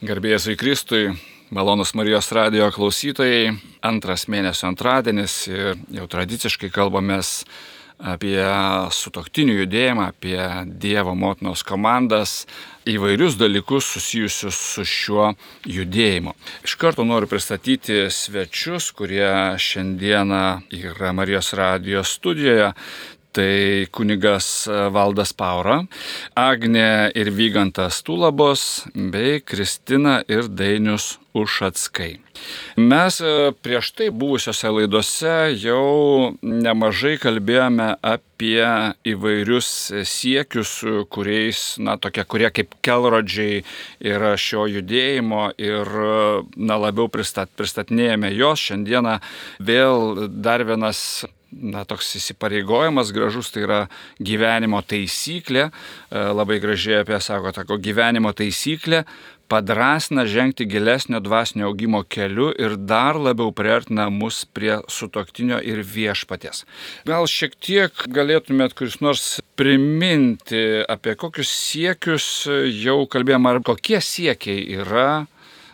[0.00, 1.08] Garbėjai Jėzui Kristui,
[1.52, 3.50] malonus Marijos radio klausytojai,
[3.84, 7.42] antras mėnesio antradienis ir jau tradiciškai kalbamės
[8.00, 8.40] apie
[8.96, 10.40] sutoktinių judėjimą, apie
[10.80, 12.46] Dievo motinos komandas,
[12.88, 15.34] įvairius dalykus susijusius su šiuo
[15.68, 16.32] judėjimu.
[16.64, 19.28] Iš karto noriu pristatyti svečius, kurie
[19.60, 20.44] šiandieną
[20.80, 22.72] yra Marijos radijos studijoje.
[23.30, 25.84] Tai kunigas Valdas Paura,
[26.34, 32.18] Agne ir Vygantas Tulabos bei Kristina ir Dainius Ušatskai.
[32.76, 38.66] Mes e, prieš tai buvusiose laidose jau nemažai kalbėjome apie
[39.06, 39.68] įvairius
[40.10, 40.72] siekius,
[41.14, 43.62] kuriais, na, tokie, kurie kaip kelrodžiai
[44.02, 45.92] yra šio judėjimo ir,
[46.56, 48.66] na, labiau pristat, pristatinėjame jos.
[48.70, 49.20] Šiandieną
[49.62, 53.80] vėl dar vienas na, toks įsipareigojimas gražus, tai yra
[54.22, 59.04] gyvenimo taisyklė, e, labai gražiai apie sako, tako gyvenimo taisyklė
[59.50, 66.62] padrasina žengti gilesnio dvasinio augimo keliu ir dar labiau priartina mus prie sutoktinio ir viešpatės.
[67.10, 69.26] Gal šiek tiek galėtumėt kuris nors
[69.58, 72.28] priminti, apie kokius siekius
[72.70, 75.08] jau kalbėjome, ar kokie siekiai yra,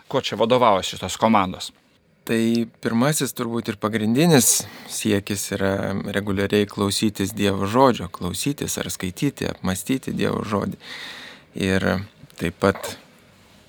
[0.09, 1.69] ko čia vadovaujasi šitos komandos.
[2.27, 10.11] Tai pirmasis turbūt ir pagrindinis siekis yra reguliariai klausytis Dievo žodžio, klausytis ar skaityti, apmastyti
[10.11, 10.75] Dievo žodį.
[11.63, 11.85] Ir
[12.35, 12.97] taip pat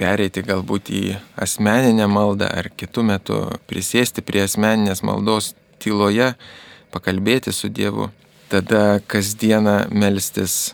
[0.00, 1.02] pereiti galbūt į
[1.38, 3.36] asmeninę maldą ar kitų metų
[3.70, 6.32] prisėsti prie asmeninės maldos tyloje,
[6.90, 8.08] pakalbėti su Dievu.
[8.50, 10.72] Tada kasdieną melstis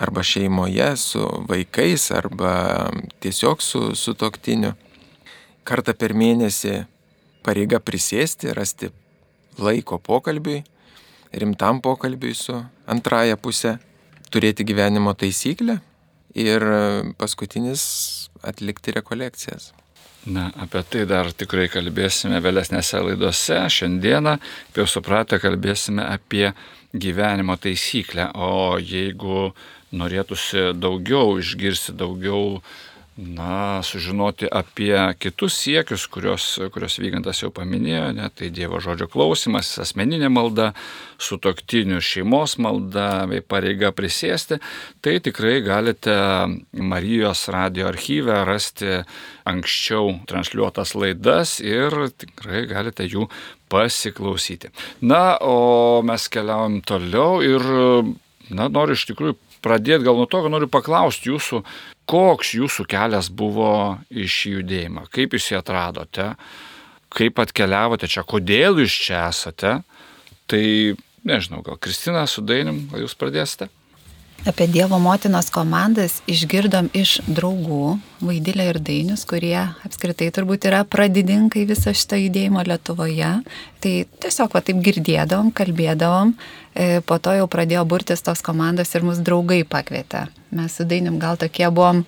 [0.00, 2.54] arba šeimoje su vaikais, arba
[3.20, 4.72] tiesiog su, su toktiniu.
[5.68, 6.78] Kartą per mėnesį
[7.46, 8.90] pareiga prisėsti, rasti
[9.60, 10.62] laiko pokalbiui,
[11.32, 12.56] rimtam pokalbiui su
[12.90, 13.76] antraja pusė,
[14.30, 15.80] turėti gyvenimo taisyklę
[16.38, 16.66] ir
[17.18, 17.82] paskutinis
[18.46, 19.72] atlikti rekolekcijas.
[20.26, 23.56] Na, apie tai dar tikrai kalbėsime vėlesnėse laidose.
[23.72, 24.36] Šiandieną,
[24.68, 26.50] kaip jau supratote, kalbėsime apie
[26.92, 28.28] gyvenimo taisyklę.
[28.36, 29.54] O jeigu
[29.96, 32.60] norėtųsi daugiau išgirsti, daugiau
[33.16, 39.72] na, sužinoti apie kitus siekius, kurios, kurios Vygantas jau paminėjo, ne, tai Dievo žodžio klausimas,
[39.82, 40.70] asmeninė malda,
[41.20, 44.60] sutoktinių šeimos malda bei pareiga prisėsti,
[45.04, 46.16] tai tikrai galite
[46.72, 49.02] Marijos radio archyve rasti
[49.50, 53.28] anksčiau transliuotas laidas ir tikrai galite jų
[53.70, 54.72] pasiklausyti.
[55.04, 57.70] Na, o mes keliaujam toliau ir,
[58.50, 61.62] na, noriu iš tikrųjų pradėti gal nuo to, kad noriu paklausti jūsų,
[62.10, 66.32] koks jūsų kelias buvo iš judėjimą, kaip jūs jį atradote,
[67.14, 69.76] kaip atkeliavote čia, kodėl jūs čia esate.
[70.50, 70.64] Tai
[71.26, 73.70] nežinau, gal Kristina su Dainim, gal jūs pradėsite?
[74.40, 81.66] Apie Dievo motinos komandas išgirdom iš draugų, Vaidilė ir Dainius, kurie apskritai turbūt yra pradininkai
[81.68, 83.34] viso šito judėjimo Lietuvoje.
[83.84, 83.92] Tai
[84.24, 86.32] tiesiog va taip girdėdavom, kalbėdavom,
[86.72, 90.30] e, po to jau pradėjo burtis tos komandos ir mus draugai pakvietė.
[90.56, 92.06] Mes su Dainim gal tokie buvom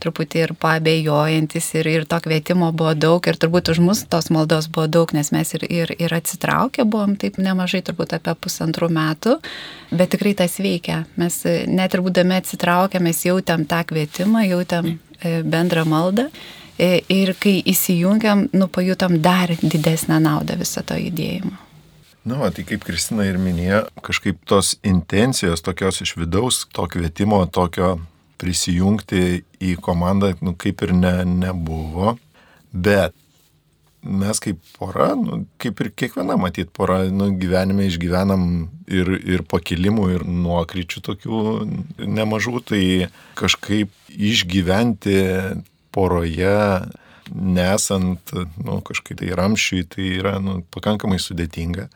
[0.00, 4.68] truputį ir pabejojantis ir, ir to kvietimo buvo daug ir turbūt už mus tos maldos
[4.72, 9.38] buvo daug, nes mes ir, ir, ir atsitraukę buvom taip nemažai, turbūt apie pusantrų metų,
[9.92, 11.04] bet tikrai tas veikia.
[11.20, 16.28] Mes net ir būdami atsitraukę, mes jautėm tą kvietimą, jautėm e, bendrą maldą.
[16.74, 21.54] E, ir kai įsijungiam, nu, pajutom dar didesnę naudą viso to judėjimo.
[22.24, 27.42] Na, nu, tai kaip Kristina ir minėjo, kažkaip tos intencijos tokios iš vidaus, to kvietimo,
[27.52, 27.98] tokio
[28.44, 32.18] prisijungti į komandą, nu, kaip ir ne, nebuvo,
[32.70, 33.16] bet
[34.04, 38.44] mes kaip pora, nu, kaip ir kiekviena matyt pora, nu, gyvenime išgyvenam
[38.92, 41.40] ir, ir pakilimų, ir nuokryčių tokių
[42.04, 42.82] nemažų, tai
[43.40, 45.16] kažkaip išgyventi
[45.94, 46.58] poroje,
[47.32, 51.88] nesant, nu, kažkaip tai ramšiui, tai yra nu, pakankamai sudėtinga.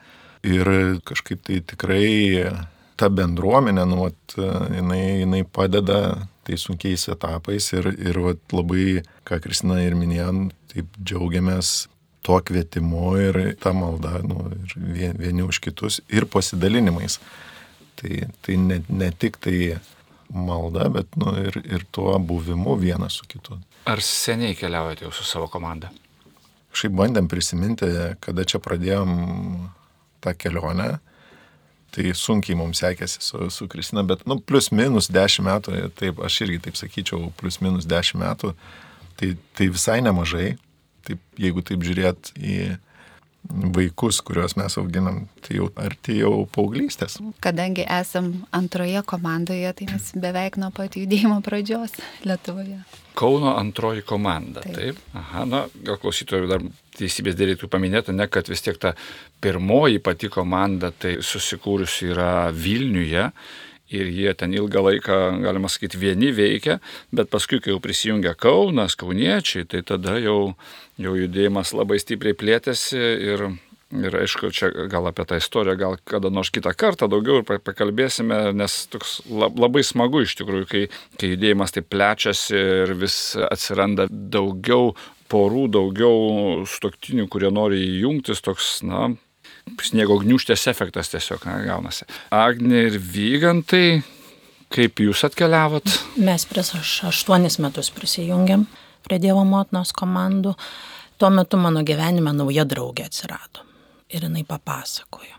[0.49, 0.71] Ir
[1.05, 2.49] kažkaip tai tikrai
[2.99, 4.35] ta bendruomenė, nu, vat,
[4.75, 5.99] jinai, jinai padeda
[6.47, 11.87] tais sunkiais etapais ir, ir vat, labai, ką Kristina ir minėjom, taip džiaugiamės
[12.25, 14.49] tuo kvietimu ir tą maldą nu,
[14.99, 17.19] ir vieni už kitus ir pasidalinimais.
[17.99, 19.79] Tai, tai ne, ne tik tai
[20.29, 23.57] malda, bet nu, ir, ir tuo buvimu vienas su kitu.
[23.89, 25.89] Ar seniai keliaujate jau su savo komanda?
[26.75, 27.87] Šiaip bandėm prisiminti,
[28.21, 29.13] kada čia pradėjom
[30.21, 30.99] tą kelionę
[31.95, 36.41] tai sunkiai mums sekėsi su, su Kristina, bet, nu, plus minus 10 metų, taip, aš
[36.45, 38.53] irgi taip sakyčiau, plus minus 10 metų,
[39.19, 40.53] tai, tai visai nemažai,
[41.07, 42.59] taip, jeigu taip žiūrėt į
[43.75, 47.17] vaikus, kuriuos mes auginam, tai jau arti jau paauglystės.
[47.43, 51.95] Kadangi esam antroje komandoje, tai mes beveik nuo pat judėjimo pradžios
[52.27, 52.81] Lietuvoje.
[53.19, 54.61] Kauno antroji komanda.
[54.63, 54.75] Taip.
[54.75, 54.99] taip.
[55.17, 56.67] Aha, na, gal klausytojų dar
[56.99, 58.93] teisybės dėlėtų paminėti, ne, kad vis tiek ta
[59.43, 63.31] pirmoji pati komanda tai susikūrusi yra Vilniuje
[63.89, 66.77] ir jie ten ilgą laiką, galima sakyti, vieni veikia,
[67.15, 70.53] bet paskui, kai jau prisijungia Kaunas, Kauniečiai, tai tada jau,
[70.99, 73.49] jau judėjimas labai stipriai plėtėsi ir
[73.89, 78.51] Ir aišku, čia gal apie tą istoriją, gal kada nors kitą kartą daugiau ir pakalbėsime,
[78.53, 80.81] nes toks labai smagu iš tikrųjų, kai,
[81.17, 83.15] kai judėjimas taip plečiasi ir vis
[83.49, 84.91] atsiranda daugiau
[85.33, 89.07] porų, daugiau stoktinių, kurie nori jungtis, toks, na,
[89.81, 92.05] sniego gniuštės efektas tiesiog na, gaunasi.
[92.29, 94.03] Agne ir Vygantai,
[94.69, 95.97] kaip jūs atkeliavot?
[96.21, 96.75] Mes prieš
[97.09, 98.69] aštuonis metus prisijungėm
[99.05, 100.55] prie Dievo motinos komandų.
[101.19, 103.65] Tuo metu mano gyvenime nauja draugė atsirado
[104.09, 105.35] ir jinai papasakojo.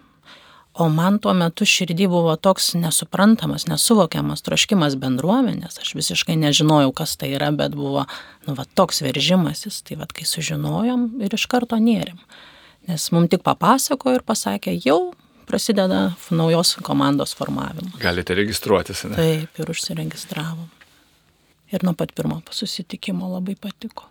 [0.80, 7.16] O man tuo metu širdį buvo toks nesuprantamas, nesuvokiamas troškimas bendruomenės, aš visiškai nežinojau, kas
[7.20, 8.06] tai yra, bet buvo,
[8.46, 12.22] nu, va, toks veržimasis, tai va, kai sužinojom ir iš karto nėrim.
[12.88, 15.10] Nes mums tik papasakojo ir pasakė, jau
[15.50, 17.98] prasideda naujos komandos formavimas.
[18.00, 19.18] Galite registruotis, ne?
[19.18, 20.70] Taip, ir užsiregistravom.
[21.70, 24.10] Ir nuo pat pirmo susitikimo labai patiko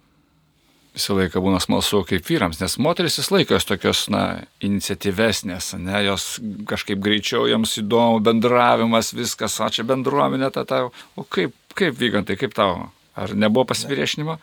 [0.99, 6.39] visą laiką būna smalsu kaip vyrams, nes moteris vis laikos tokios, na, iniciatyvesnės, ne, jos
[6.69, 10.91] kažkaip greičiau, joms įdomu bendravimas, viskas, o čia bendruomenė, ta tau.
[11.15, 12.89] O kaip, kaip vygantai, kaip tau?
[13.19, 14.39] Ar nebuvo pasipriešinimo?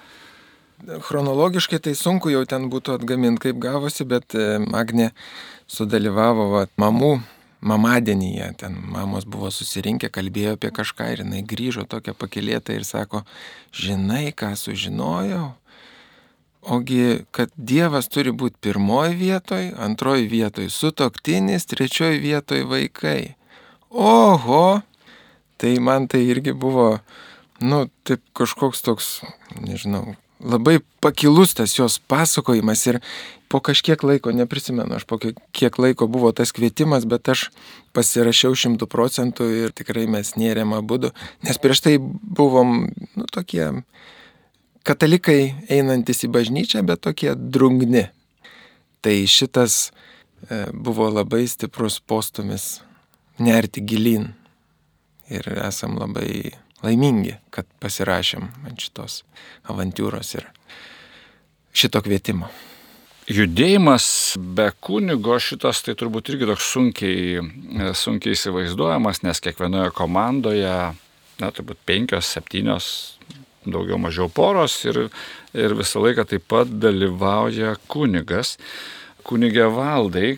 [1.06, 5.10] Chronologiškai tai sunku jau ten būtų atgaminti, kaip gavosi, bet e, Agne
[5.72, 7.14] sudalyvavo va, mamų
[7.66, 13.24] mamadienyje, ten mamos buvo susirinkę, kalbėjo apie kažką ir jinai grįžo tokia pakilėta ir sako,
[13.74, 15.54] žinai, ką sužinojau?
[16.66, 23.36] Ogi, kad Dievas turi būti pirmoji vietoj, antroji vietoj sutoktinis, trečioji vietoj vaikai.
[23.90, 24.80] Oho,
[25.62, 26.88] tai man tai irgi buvo,
[27.62, 29.10] nu, taip kažkoks toks,
[29.62, 33.00] nežinau, labai pakilus tas jos pasakojimas ir
[33.48, 37.48] po kažkiek laiko, neprisimenu, aš po kiek laiko buvo tas kvietimas, bet aš
[37.96, 40.98] pasirašiau šimtų procentų ir tikrai mes nėrėm abu,
[41.46, 43.70] nes prieš tai buvom, nu, tokie
[44.86, 48.08] katalikai einantis į bažnyčią, bet tokie drungni.
[49.02, 49.90] Tai šitas
[50.50, 52.80] e, buvo labai stiprus postumis
[53.38, 54.32] nerti gilin.
[55.30, 56.54] Ir esam labai
[56.86, 59.24] laimingi, kad pasirašėm ant šitos
[59.66, 60.46] avantūros ir
[61.76, 62.50] šito kvietimo.
[63.26, 67.40] Judėjimas be kunigo šitas tai turbūt irgi toks sunkiai,
[67.98, 70.76] sunkiai įsivaizduojamas, nes kiekvienoje komandoje,
[71.42, 72.86] na, turbūt penkios, septynios
[73.66, 75.08] daugiau mažiau poros ir,
[75.58, 78.54] ir visą laiką taip pat dalyvauja kunigas.
[79.26, 80.36] Kunigė valdai,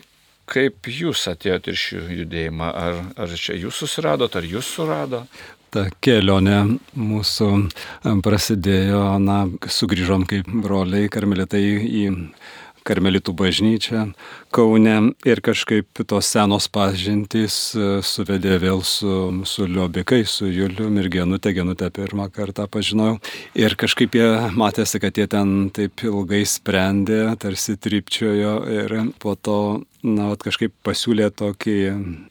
[0.49, 2.73] kaip jūs atėjote ir šį judėjimą?
[2.73, 5.27] Ar, ar čia jūs susiradot, ar jūs surado?
[5.69, 6.63] ta kelionė
[6.97, 7.47] mūsų
[8.25, 12.05] prasidėjo, na, sugrįžom kaip broliai karmelitai į
[12.89, 14.05] karmelitų bažnyčią
[14.53, 14.95] Kaune
[15.29, 19.11] ir kažkaip tos senos pažintys e, suvedė vėl su,
[19.45, 23.19] su Liobikai, su Juliu ir Genute, Genute pirmą kartą pažinojau.
[23.57, 29.59] Ir kažkaip jie matėsi, kad jie ten taip ilgai sprendė, tarsi tripčiojo ir po to
[30.03, 31.77] na, vat, kažkaip pasiūlė tokį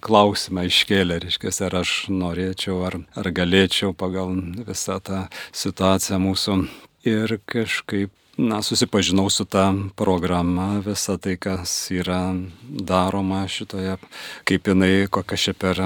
[0.05, 4.35] klausimą iškėlė, reiškia, ar aš norėčiau, ar, ar galėčiau pagal
[4.69, 6.61] visą tą situaciją mūsų.
[7.09, 13.97] Ir kažkaip na, susipažinau su ta programa, visa tai, kas yra daroma šitoje,
[14.47, 15.81] kaip jinai, kokia šia per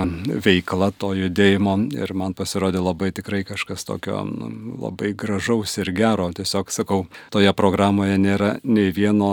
[0.45, 4.51] veikla to judėjimo ir man pasirodė labai tikrai kažkas tokio nu,
[4.85, 6.29] labai gražaus ir gero.
[6.37, 9.33] Tiesiog sakau, toje programoje nėra nei vieno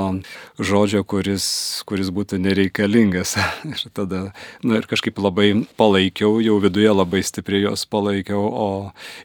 [0.56, 1.50] žodžio, kuris,
[1.90, 3.36] kuris būtų nereikalingas.
[3.74, 4.24] ir tada,
[4.64, 8.70] nu, ir kažkaip labai palaikiau, jau viduje labai stipriai jos palaikiau, o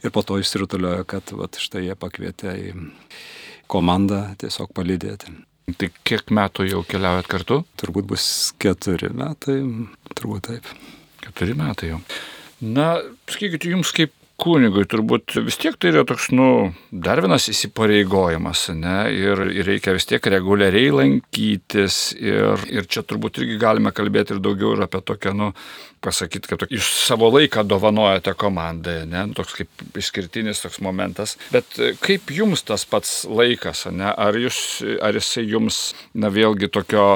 [0.03, 2.77] ir po to išsirutuliojo, kad vat, štai jie pakvietė į
[3.75, 5.35] komandą tiesiog palydėti.
[5.81, 7.63] Tai kiek metų jau keliaujat kartu?
[7.81, 8.27] Turbūt bus
[8.61, 9.59] keturi metai,
[10.13, 10.69] turbūt taip.
[11.25, 12.03] Keturi metai jau.
[12.65, 12.99] Na,
[13.31, 18.97] sakykite, jums kaip kunigui turbūt vis tiek tai yra toks, nu, dar vienas įsipareigojimas, ne,
[19.15, 24.43] ir, ir reikia vis tiek reguliariai lankytis ir, ir čia turbūt irgi galime kalbėti ir
[24.43, 25.53] daugiau ir apie tokią, nu,
[26.05, 31.79] pasakyti, kad jūs savo laiką dovanojate komandai, ne, nu, toks kaip išskirtinis toks momentas, bet
[32.03, 34.59] kaip jums tas pats laikas, ne, ar, jūs,
[34.99, 35.81] ar jisai jums,
[36.13, 37.07] na, vėlgi tokio,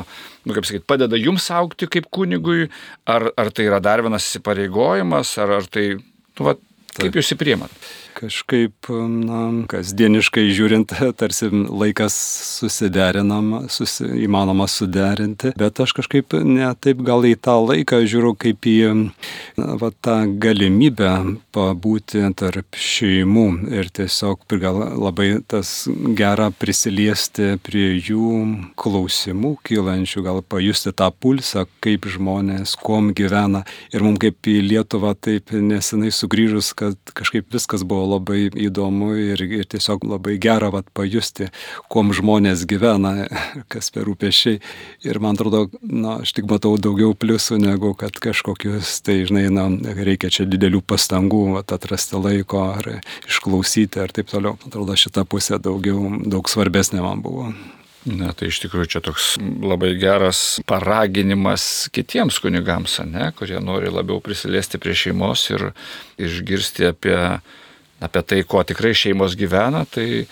[0.46, 2.70] nu, kaip sakyti, padeda jums aukti kaip kunigui,
[3.10, 6.54] ar, ar tai yra dar vienas įsipareigojimas, ar, ar tai, nu, va,
[6.98, 7.74] Kaip jūs įpriemat?
[8.18, 9.40] kažkaip, na,
[9.70, 12.16] kasdieniškai žiūrint, tarsi laikas
[12.58, 18.76] susiderinama, susi, įmanoma suderinti, bet aš kažkaip netaip gal į tą laiką žiūriu kaip į
[18.96, 21.12] na, va, tą galimybę
[21.54, 25.86] pabūti tarp šeimų ir tiesiog gal labai tas
[26.18, 28.32] gera prisiliesti prie jų
[28.78, 33.64] klausimų kylančių, gal pajusti tą pulsą, kaip žmonės, kuom gyvena.
[33.94, 39.42] Ir mums kaip į Lietuvą taip nesenai sugrįžus, kad kažkaip viskas buvo labai įdomu ir,
[39.42, 41.50] ir tiesiog labai gera vat, pajusti,
[41.92, 43.28] kuom žmonės gyvena,
[43.72, 44.60] kas per rūpešiai.
[45.06, 49.68] Ir man atrodo, na, aš tik matau daugiau pliusų negu kad kažkokius, tai žinai, na,
[49.98, 52.92] reikia čia didelių pastangų vat, atrasti laiko ar
[53.28, 54.58] išklausyti ar taip toliau.
[54.58, 57.52] Man atrodo, šita pusė daugiau, daug svarbesnė man buvo.
[58.06, 64.22] Na, tai iš tikrųjų čia toks labai geras paraginimas kitiems kunigams, ne, kurie nori labiau
[64.22, 65.64] prisiliesti prie šeimos ir
[66.22, 67.18] išgirsti apie,
[67.98, 70.24] apie tai, ko tikrai šeimos gyvena, tai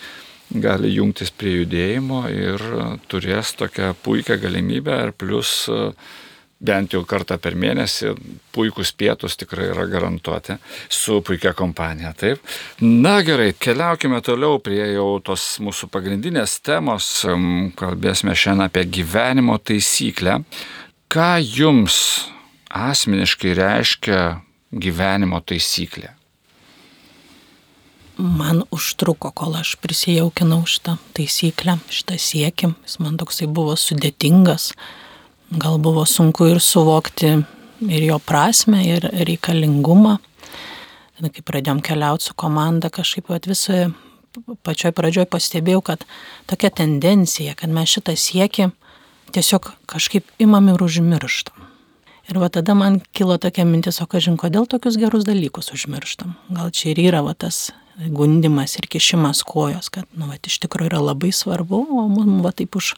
[0.47, 2.63] gali jungtis prie judėjimo ir
[3.11, 5.67] turės tokią puikią galimybę ir plus
[6.59, 8.13] bent jau kartą per mėnesį
[8.55, 10.57] puikus pietus tikrai yra garantuoti
[10.89, 12.13] su puikia kompanija.
[12.17, 12.41] Taip.
[12.81, 17.09] Na gerai, keliaukime toliau prie jau tos mūsų pagrindinės temos.
[17.77, 20.41] Kalbėsime šiandien apie gyvenimo taisyklę.
[21.07, 21.97] Ką jums
[22.73, 24.21] asmeniškai reiškia
[24.73, 26.17] gyvenimo taisyklė?
[28.17, 32.71] Man užtruko, kol aš prisijaukinau šitą taisyklę, šitą siekį.
[32.87, 34.71] Jis man toksai buvo sudėtingas
[35.51, 37.37] gal buvo sunku ir suvokti
[37.87, 40.17] ir jo prasme, ir reikalingumą.
[41.17, 43.87] Tada, kai pradėjom keliauti su komanda, kažkaip visoje
[44.65, 46.03] pačioj pradžioj pastebėjau, kad
[46.49, 48.69] tokia tendencija, kad mes šitą siekį
[49.33, 51.65] tiesiog kažkaip imam ir užmirštam.
[52.27, 56.35] Ir va tada man kilo tokia mintis, o kažin, kodėl tokius gerus dalykus užmirštam.
[56.51, 60.91] Gal čia ir yra va tas gundimas ir kišimas kojos, kad, nu, va, iš tikrųjų
[60.91, 62.93] yra labai svarbu, o mums va taip už,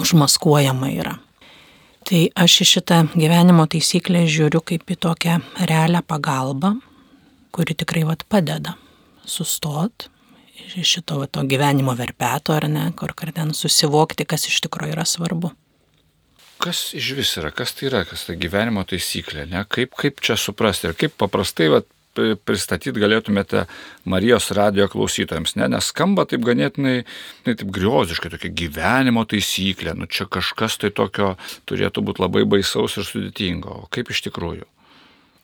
[0.00, 1.18] užmaskuojama yra.
[2.04, 5.38] Tai aš į šitą gyvenimo taisyklę žiūriu kaip į tokią
[5.70, 6.74] realią pagalbą,
[7.54, 8.74] kuri tikrai vat padeda
[9.24, 10.08] sustot
[10.74, 15.52] iš šito vat, gyvenimo verpeto ar ne, kur ten susivokti, kas iš tikrųjų yra svarbu.
[16.62, 19.64] Kas iš vis yra, kas tai yra, kas tai gyvenimo taisyklė, ne?
[19.68, 23.64] Kaip, kaip čia suprasti ir kaip paprastai vat, pristatyti galėtumėte
[24.10, 25.68] Marijos radio klausytojams, ne?
[25.74, 26.96] nes skamba taip ganėtinai,
[27.46, 31.34] ne, taip grioziškai, tokia gyvenimo taisyklė, nu čia kažkas tai tokio
[31.70, 34.68] turėtų būti labai baisaus ir sudėtingo, o kaip iš tikrųjų?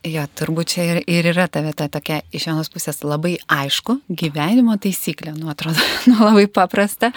[0.01, 4.79] Jo, turbūt čia ir, ir yra ta vieta tokia iš vienos pusės labai aišku, gyvenimo
[4.81, 5.77] taisyklė, nu atrodo,
[6.09, 7.13] nu labai paprasta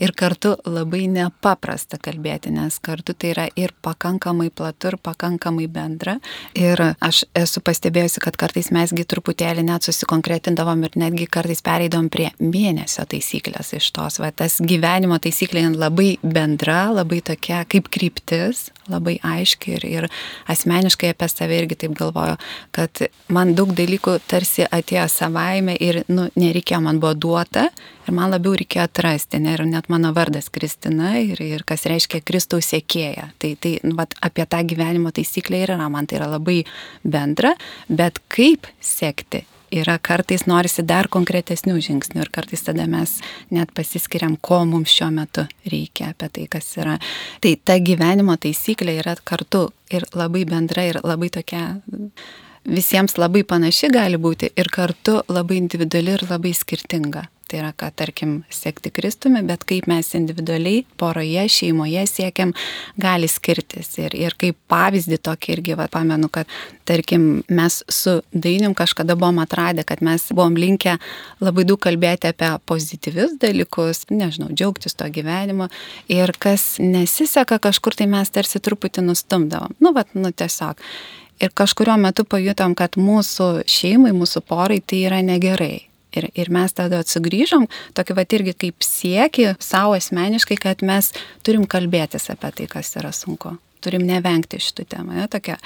[0.00, 6.16] ir kartu labai nepaprasta kalbėti, nes kartu tai yra ir pakankamai platu, ir pakankamai bendra.
[6.56, 12.30] Ir aš esu pastebėjusi, kad kartais mesgi truputėlį net susikonkretindavom ir netgi kartais pereidom prie
[12.40, 19.18] mėnesio taisyklės iš tos, va tas gyvenimo taisyklė labai bendra, labai tokia kaip kryptis, labai
[19.22, 20.08] aiški ir, ir
[20.50, 22.19] asmeniškai apie save irgi taip galvoju,
[22.74, 27.68] kad man daug dalykų tarsi atėjo savaime ir nu, nereikėjo, man buvo duota
[28.06, 32.22] ir man labiau reikėjo atrasti, ne, ir net mano vardas Kristina ir, ir kas reiškia
[32.26, 33.30] Kristaus sėkėja.
[33.40, 36.62] Tai, tai nu, vat, apie tą gyvenimo taisyklę ir yra, man tai yra labai
[37.04, 37.54] bendra,
[37.88, 43.18] bet kaip sekti yra kartais norisi dar konkretesnių žingsnių ir kartais tada mes
[43.54, 46.98] net pasiskiriam, ko mums šiuo metu reikia apie tai, kas yra.
[47.40, 51.80] Tai ta gyvenimo taisyklė yra kartu ir labai bendra ir labai tokia
[52.64, 57.26] visiems labai panaši gali būti ir kartu labai individuali ir labai skirtinga.
[57.50, 62.52] Tai yra, kad tarkim sekti Kristumi, bet kaip mes individualiai poroje, šeimoje siekiam,
[62.94, 63.88] gali skirtis.
[63.98, 66.46] Ir, ir kaip pavyzdį tokį irgi va, pamenu, kad
[66.86, 70.94] tarkim mes su Dainim kažkada buvom atradę, kad mes buvom linkę
[71.42, 75.66] labai daug kalbėti apie pozityvius dalykus, nežinau, džiaugtis to gyvenimo.
[76.06, 79.74] Ir kas nesiseka kažkur, tai mes tarsi truputį nustumdavom.
[79.82, 80.78] Nu, va, nu tiesiog.
[81.40, 85.86] Ir kažkurio metu pajutom, kad mūsų šeimai, mūsų porai tai yra negerai.
[86.10, 91.12] Ir, ir mes tada atsugrįžom, tokį va irgi kaip sieki savo asmeniškai, kad mes
[91.46, 93.54] turim kalbėtis apie tai, kas yra sunku.
[93.80, 95.20] Turim nevengti šitų temų.
[95.20, 95.56] Ja, tokia.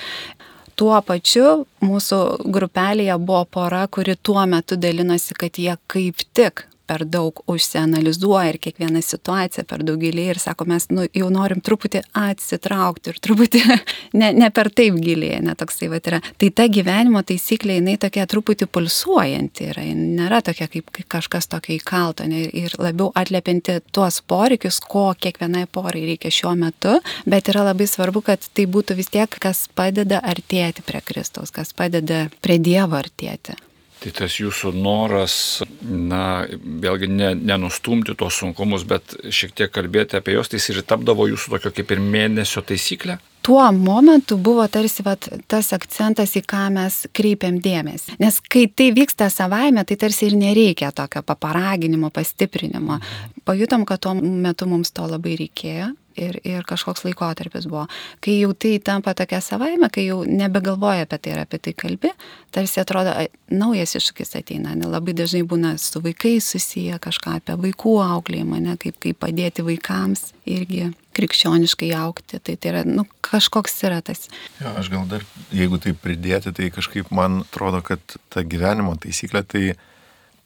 [0.79, 7.05] Tuo pačiu mūsų grupelėje buvo pora, kuri tuo metu dalinosi, kad jie kaip tik per
[7.09, 12.03] daug užsianalizuoja ir kiekvieną situaciją per daug giliai ir sako, mes nu, jau norim truputį
[12.19, 13.63] atsitraukti ir truputį
[14.21, 16.21] ne, ne per taip giliai, netoksai va yra.
[16.41, 22.29] Tai ta gyvenimo taisyklė, jinai tokia truputį pulsuojanti yra, nėra tokia kaip kažkas tokio įkalto
[22.29, 26.99] ne, ir labiau atliepianti tuos poreikius, ko kiekvienai porai reikia šiuo metu,
[27.29, 31.73] bet yra labai svarbu, kad tai būtų vis tiek, kas padeda artėti prie Kristaus, kas
[31.77, 33.57] padeda prie Dievo artėti.
[34.05, 35.35] Tai tas jūsų noras,
[35.81, 40.83] na, vėlgi ne, nenustumti tos sunkumus, bet šiek tiek kalbėti apie juos, tai jis ir
[40.85, 43.17] tapdavo jūsų tokio kaip ir mėnesio taisyklė?
[43.45, 48.19] Tuo momentu buvo tarsi vat, tas akcentas, į ką mes kreipiam dėmesį.
[48.21, 53.01] Nes kai tai vyksta savaime, tai tarsi ir nereikia tokio paparaginimo, pastiprinimo.
[53.49, 57.87] Pajutom, kad tuo metu mums to labai reikėjo ir, ir kažkoks laikotarpis buvo.
[58.25, 62.11] Kai jau tai tampa tokia savaime, kai jau nebegalvoja apie tai ir apie tai kalbi,
[62.55, 63.15] tarsi atrodo,
[63.53, 64.75] naujas iššūkis ateina.
[64.79, 69.65] Ne, labai dažnai būna su vaikais susiję kažką apie vaikų auklėjimą, ne, kaip, kaip padėti
[69.67, 72.41] vaikams irgi krikščioniškai aukti.
[72.43, 74.29] Tai tai yra, nu, kažkoks yra tas.
[74.61, 79.45] Jo, aš gal dar, jeigu tai pridėti, tai kažkaip man atrodo, kad ta gyvenimo taisyklė
[79.47, 79.67] tai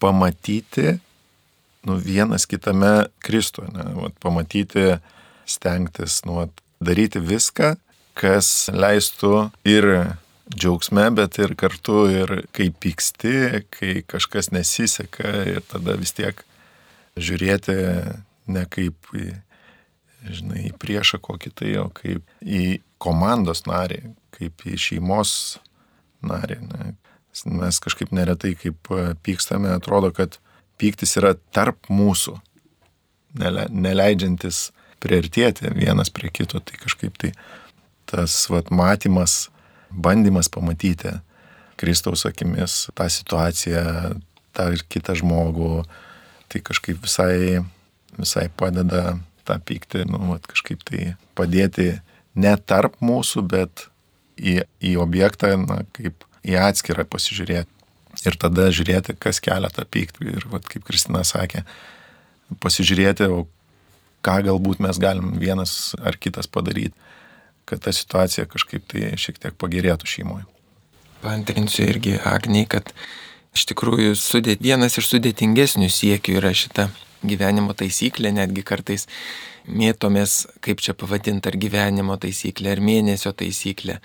[0.03, 0.99] pamatyti,
[1.89, 4.99] nu, vienas kitame Vat, pamatyti,
[5.49, 6.47] stengtis, nu,
[6.85, 7.75] daryti viską,
[8.19, 9.89] kas leistų ir
[10.55, 16.41] džiaugsme, bet ir kartu ir kai pyksti, kai kažkas nesiseka ir tada vis tiek
[17.19, 17.77] žiūrėti
[18.49, 19.29] ne kaip į,
[20.39, 24.01] žinai, į priešą kokį tai, o kaip į komandos narį,
[24.35, 25.33] kaip į šeimos
[26.25, 26.61] narį.
[26.71, 26.95] Ne.
[27.59, 28.89] Mes kažkaip neretai, kaip
[29.23, 30.41] pykstame, atrodo, kad
[30.81, 32.35] pyktis yra tarp mūsų,
[33.39, 34.69] neleidžiantis
[35.03, 37.33] priartėti vienas prie kito, tai kažkaip tai
[38.09, 39.49] tas vat, matymas,
[39.91, 41.19] bandymas pamatyti
[41.79, 43.85] Kristaus akimis tą situaciją,
[44.57, 45.85] tą ir kitą žmogų,
[46.51, 47.61] tai kažkaip visai,
[48.19, 51.93] visai padeda tą pyktį, nu, vat, kažkaip tai padėti
[52.39, 53.87] ne tarp mūsų, bet
[54.39, 57.71] į, į objektą, na, kaip į atskirą pasižiūrėti.
[58.27, 60.33] Ir tada žiūrėti, kas kelia tą pyktį.
[60.41, 61.63] Ir vat, kaip Kristina sakė,
[62.65, 63.45] pasižiūrėti, o
[64.27, 66.95] ką galbūt mes galim vienas ar kitas padaryti,
[67.69, 70.47] kad ta situacija kažkaip tai šiek tiek pagerėtų šeimoje.
[71.23, 72.93] Pantrinsiu irgi Agniai, kad
[73.57, 76.89] iš tikrųjų sudėt, vienas iš sudėtingesnių siekių yra šita
[77.27, 79.09] gyvenimo taisyklė, netgi kartais
[79.69, 83.99] mėtomės, kaip čia pavadinti, ar gyvenimo taisyklė, ar mėnesio taisyklė,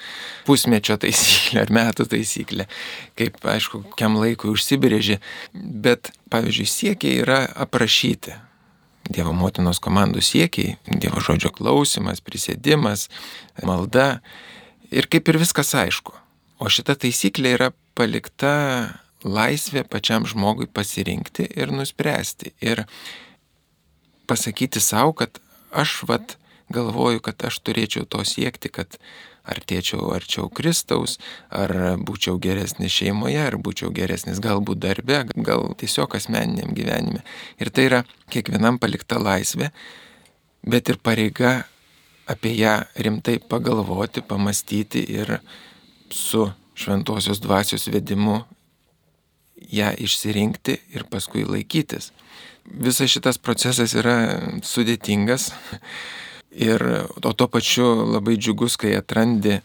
[0.48, 2.68] pusmečio taisyklė, ar metų taisyklė,
[3.20, 5.20] kaip, aišku, kiam laikui užsibrėži,
[5.54, 8.36] bet, pavyzdžiui, siekiai yra aprašyti.
[9.04, 13.10] Dievo motinos komandų siekiai, Dievo žodžio klausimas, prisėdimas,
[13.64, 14.22] malda
[14.92, 16.16] ir kaip ir viskas aišku.
[16.64, 18.54] O šita taisyklė yra palikta
[19.24, 22.54] laisvė pačiam žmogui pasirinkti ir nuspręsti.
[22.64, 22.86] Ir
[24.28, 25.40] pasakyti savo, kad
[25.72, 26.38] aš vat
[26.74, 28.98] galvoju, kad aš turėčiau to siekti, kad
[29.44, 31.18] artėčiau arčiau Kristaus,
[31.52, 37.24] ar būčiau geresnis šeimoje, ar būčiau geresnis galbūt darbe, gal tiesiog asmeniniam gyvenime.
[37.60, 38.02] Ir tai yra
[38.32, 39.70] kiekvienam palikta laisvė,
[40.64, 41.64] bet ir pareiga
[42.30, 45.38] apie ją rimtai pagalvoti, pamastyti ir
[46.14, 46.48] su
[46.80, 48.42] šventosios dvasios vedimu
[49.74, 52.12] ją išsirinkti ir paskui laikytis.
[52.64, 54.16] Visas šitas procesas yra
[54.64, 55.52] sudėtingas
[56.54, 56.84] Ir
[57.18, 59.58] o tuo pačiu labai džiugus, kai atrandi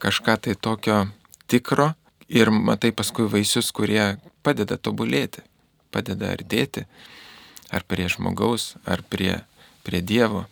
[0.00, 1.02] kažką tai tokio
[1.46, 1.92] tikro
[2.32, 5.44] ir matai paskui vaisius, kurie padeda tobulėti,
[5.92, 6.86] padeda artėti
[7.72, 9.42] ar prie žmogaus, ar prie,
[9.84, 10.46] prie Dievo.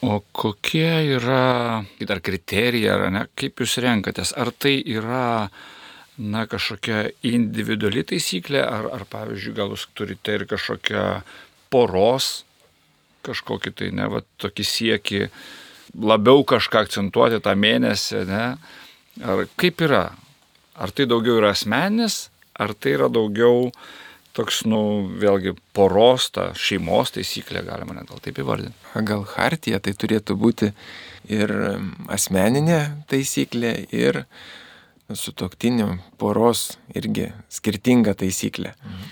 [0.00, 4.32] O kokie yra dar kriterijai, ar ne, kaip jūs renkatės?
[4.32, 5.50] Ar tai yra,
[6.16, 11.04] na, kažkokia individuali taisyklė, ar, ar pavyzdžiui, gal jūs turite ir kažkokią
[11.72, 12.38] poros
[13.26, 15.22] kažkokį tai, ne, va, tokį siekį
[16.00, 18.44] labiau kažką akcentuoti tą mėnesį, ne?
[19.26, 20.10] Ar kaip yra?
[20.80, 23.70] Ar tai daugiau yra asmenis, ar tai yra daugiau
[24.36, 24.80] toks, nu,
[25.20, 28.76] vėlgi poros, ta šeimos taisyklė, galima net gal taip įvardinti.
[29.06, 30.70] Gal hartija tai turėtų būti
[31.30, 31.52] ir
[32.08, 32.80] asmeninė
[33.10, 34.22] taisyklė, ir
[35.10, 35.88] sutoktinių
[36.22, 38.76] poros irgi skirtinga taisyklė.
[38.78, 39.10] Mhm.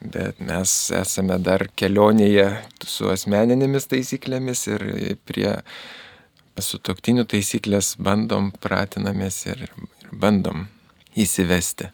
[0.00, 2.46] Bet mes esame dar kelionėje
[2.88, 4.84] su asmeninėmis taisyklėmis ir
[5.28, 5.58] prie
[6.60, 10.66] sutoktinių taisyklės bandom, pratinamės ir, ir bandom
[11.20, 11.90] įsivesti.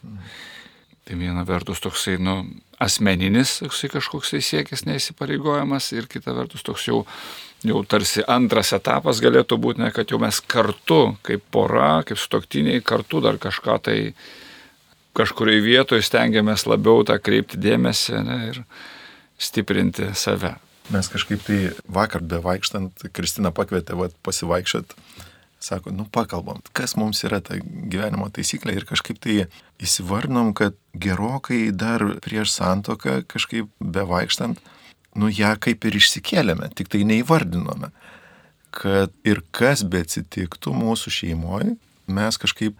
[1.07, 2.41] Tai viena vertus toksai, nu,
[2.83, 7.03] asmeninis toksai kažkoks tai siekis neįsipareigojamas ir kita vertus toks jau,
[7.63, 12.83] jau tarsi antras etapas galėtų būti, ne, kad jau mes kartu, kaip pora, kaip sutoktiniai,
[12.83, 13.97] kartu dar kažką tai
[15.17, 18.61] kažkurioje vietoje stengiamės labiau tą kreipti dėmesį ne, ir
[19.41, 20.55] stiprinti save.
[20.93, 21.57] Mes kažkaip tai
[21.91, 24.93] vakar bevaikštant, Kristina pakvietė vat, pasivaikščiot,
[25.59, 28.77] sako, nu pakalbam, kas mums yra ta gyvenimo taisyklė?
[28.77, 29.47] Ir kažkaip tai
[29.83, 34.61] įsivarnom, kad gerokai dar prieš santoką kažkaip bevaikštant,
[35.17, 37.91] nu ją kaip ir išsikėlėme, tik tai neįvardinome,
[38.77, 41.75] kad ir kas be atsitiktų mūsų šeimoje,
[42.07, 42.77] mes kažkaip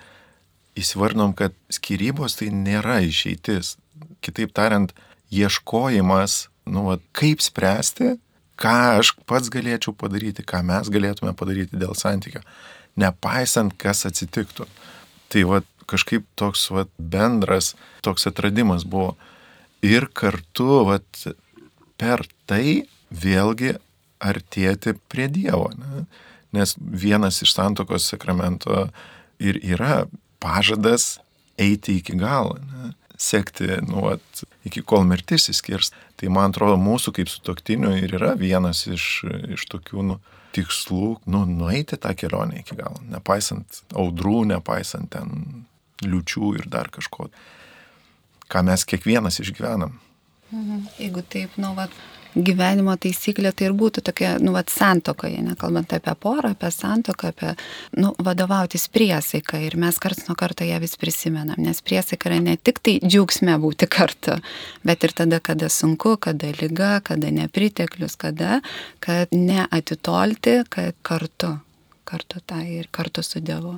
[0.77, 3.75] įsivardinom, kad skirybos tai nėra išeitis.
[4.23, 4.93] Kitaip tariant,
[5.33, 8.15] ieškojimas, nu, va, kaip spręsti,
[8.59, 12.41] ką aš pats galėčiau padaryti, ką mes galėtume padaryti dėl santykio,
[12.99, 14.67] nepaisant, kas atsitiktų.
[15.33, 17.73] Tai va, kažkaip toks va, bendras,
[18.05, 19.15] toks atradimas buvo.
[19.85, 20.99] Ir kartu va,
[21.99, 23.75] per tai vėlgi
[24.23, 25.69] artėti prie Dievo.
[25.77, 26.07] Ne?
[26.55, 28.87] Nes vienas iš santokos sakramento
[29.37, 30.07] ir yra
[30.43, 31.17] pažadas
[31.58, 32.93] eiti iki galo, ne?
[33.17, 35.89] sekti, nu, at, iki kol mirtis įskirs.
[36.17, 39.26] Tai man atrodo, mūsų kaip sutoktinių ir yra vienas iš,
[39.58, 40.19] iš tokių nu,
[40.54, 45.65] tikslų, nu, nueiti tą kelionę iki galo, nepaisant audrų, nepaisant ten
[46.06, 47.30] liučių ir dar kažko,
[48.47, 49.97] ką mes kiekvienas išgyvenam.
[50.54, 50.86] Mhm.
[51.02, 51.93] Jeigu taip, nu, vat,
[52.45, 57.54] gyvenimo taisyklė tai ir būtų tokia, nu, vat, santokoje, nekalbant apie porą, apie santoką, apie,
[57.97, 62.58] nu, vadovautis priesaiką ir mes karts nuo karto ją vis prisimenam, nes priesaika yra ne
[62.58, 64.38] tik tai džiaugsme būti kartu,
[64.88, 68.62] bet ir tada, kada sunku, kada lyga, kada nepriteklius, kada,
[69.04, 71.58] kad neatitolti, kad kartu,
[72.08, 73.78] kartu tai ir kartu su Dievu.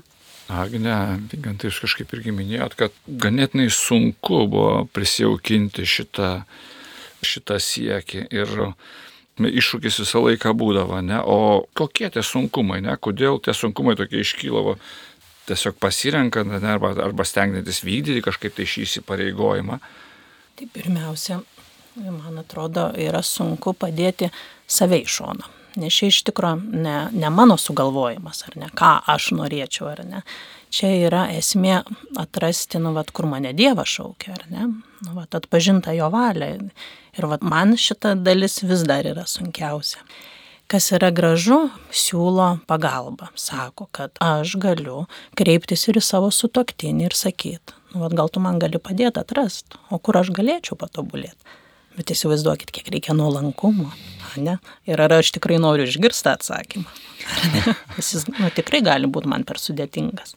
[0.50, 6.30] Agne, vykant iš kažkaip irgi minėjot, kad ganėtinai sunku buvo prisijaukinti šitą,
[7.26, 8.56] šitą siekį ir
[9.40, 11.22] iššūkis visą laiką būdavo, ne?
[11.24, 12.96] O kokie tie sunkumai, ne?
[13.00, 14.76] Kodėl tie sunkumai tokie iškylavo?
[15.50, 16.74] Tiesiog pasirenkant, ne?
[16.74, 19.80] Arba, arba stengtis vykdyti kažkaip tai šį įsipareigojimą.
[20.60, 21.40] Tai pirmiausia,
[22.04, 24.28] man atrodo, yra sunku padėti
[24.68, 29.32] save iš šono nes čia iš tikrųjų ne, ne mano sugalvojimas, ar ne, ką aš
[29.38, 30.24] norėčiau, ar ne.
[30.70, 31.80] Čia yra esmė
[32.22, 34.68] atrasti, nu, vat, kur mane Dievas šaukia, ar ne,
[35.06, 36.60] nu, vat, atpažinta jo valia.
[37.18, 40.04] Ir vat, man šita dalis vis dar yra sunkiausia.
[40.70, 43.32] Kas yra gražu, siūlo pagalbą.
[43.34, 45.08] Sako, kad aš galiu
[45.40, 49.82] kreiptis ir į savo sutoktinį ir sakyti, nu, vat, gal tu man gali padėti atrasti,
[49.90, 51.58] o kur aš galėčiau patobulėti.
[52.00, 53.92] Bet įsivaizduokit, kiek reikia nuolankumo.
[54.40, 54.56] Ne?
[54.88, 56.92] Ir ar aš tikrai noriu išgirsti atsakymą.
[57.98, 60.36] Jis nu, tikrai gali būti man per sudėtingas.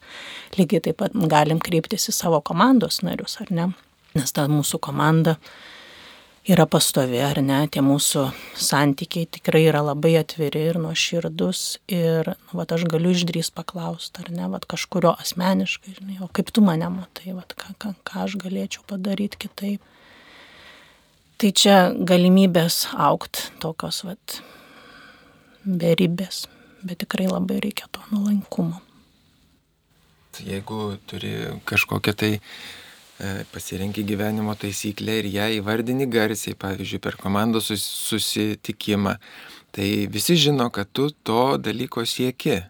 [0.58, 3.68] Lygiai taip pat galim kreiptis į savo komandos narius, ar ne?
[4.18, 5.36] Nes ta mūsų komanda
[6.48, 7.60] yra pastovi, ar ne?
[7.70, 8.26] Tie mūsų
[8.58, 11.62] santykiai tikrai yra labai atviri ir nuoširdus.
[11.92, 14.50] Ir nu, vat, aš galiu išdrys paklausti, ar ne?
[14.52, 18.84] Vat, kažkurio asmeniškai, žinai, o kaip tu mane matai, vat, ką, ką, ką aš galėčiau
[18.90, 19.88] padaryti kitaip.
[21.42, 24.36] Tai čia galimybės aukt tokios, vat,
[25.66, 26.44] beribės,
[26.86, 28.76] bet tikrai labai reikia to nuolankumo.
[30.38, 31.32] Jeigu turi
[31.66, 39.16] kažkokią tai e, pasirenki gyvenimo taisyklę ir ją įvardini garsiai, pavyzdžiui, per komandos susitikimą,
[39.74, 42.60] tai visi žino, kad tu to dalyko sieki.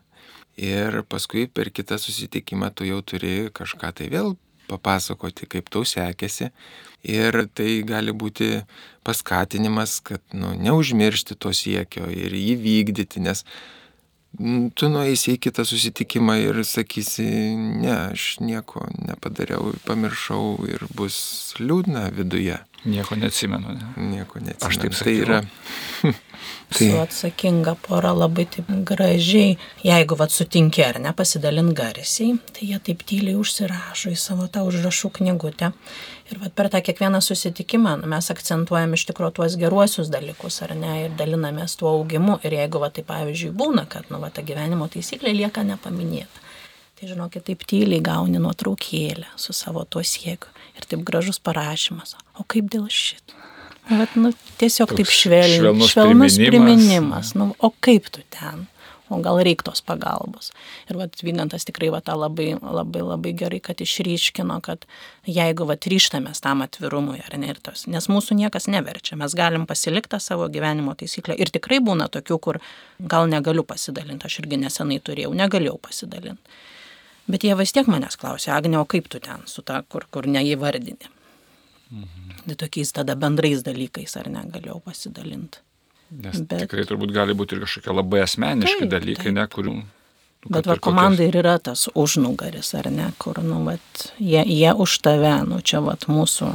[0.57, 4.33] Ir paskui per kitą susitikimą tu jau turi kažką tai vėl
[4.73, 6.51] papasakoti, kaip tau sekėsi.
[7.03, 8.63] Ir tai gali būti
[9.07, 13.45] paskatinimas, kad nu, neužmiršti to siekio ir jį vykdyti, nes
[14.79, 17.27] tu nueisi į kitą susitikimą ir sakysi,
[17.83, 21.19] ne, aš nieko nepadariau, pamiršau ir bus
[21.61, 22.57] liūdna viduje.
[22.85, 23.77] Nieko neatsimenu.
[23.77, 24.09] Ne?
[24.11, 24.68] Nieko neatsimenu.
[24.68, 25.23] Aš taip tai sakiau.
[25.27, 25.42] yra.
[26.73, 26.88] Tai...
[26.88, 32.79] Su atsakinga pora labai taip gražiai, jeigu vat sutinki ar ne, pasidalint garsiai, tai jie
[32.87, 35.73] taip tyliai užsirašo į savo tą užrašų knygutę.
[36.33, 40.73] Ir vat per tą kiekvieną susitikimą nu, mes akcentuojam iš tikrųjų tuos geruosius dalykus, ar
[40.79, 42.38] ne, ir dalinamės tuo augimu.
[42.47, 46.41] Ir jeigu, va, tai pavyzdžiui, būna, kad, nu, va, ta gyvenimo taisyklė lieka nepaminėta.
[47.03, 50.47] Tai žinokit, taip tyliai gauni nuotraukėlę su savo tuo siekiu.
[50.79, 52.12] Ir taip gražus parašymas.
[52.38, 53.35] O kaip dėl šito?
[53.88, 55.57] Bet, nu, tiesiog Toks taip švelniai.
[55.59, 56.85] švelnus Švelnus priminimas.
[56.87, 57.33] priminimas.
[57.35, 58.69] Nu, o kaip tu ten?
[59.11, 60.53] O gal reiktos pagalbos.
[60.87, 64.87] Ir vat, Vygantas tikrai va, tą labai, labai, labai gerai, kad išryškino, kad
[65.27, 69.67] jeigu va, ryštamės tam atvirumui, ar ne, ir tos, nes mūsų niekas neverčia, mes galim
[69.67, 71.35] pasilikti savo gyvenimo taisyklę.
[71.35, 72.62] Ir tikrai būna tokių, kur
[73.03, 76.62] gal negaliu pasidalinti, aš irgi nesenai turėjau, negalėjau pasidalinti.
[77.31, 80.27] Bet jie vis tiek manęs klausė, Agne, o kaip tu ten su ta, kur, kur
[80.27, 81.11] neįvardini.
[81.93, 82.45] Mhm.
[82.47, 85.59] Tai tokiais tada bendrais dalykais ar negalėjau pasidalinti.
[86.13, 89.35] Nes Bet- tikrai turbūt gali būti ir kažkokie labai asmeniški Taip, dalykai, taip.
[89.39, 89.75] ne, kurių...
[89.77, 94.43] nu, Bet kad va ir kokios- yra tas užnugaris, ar ne, kur, nu, vat, jie,
[94.45, 96.51] jie už tave, nu, čia, vat, mūsų,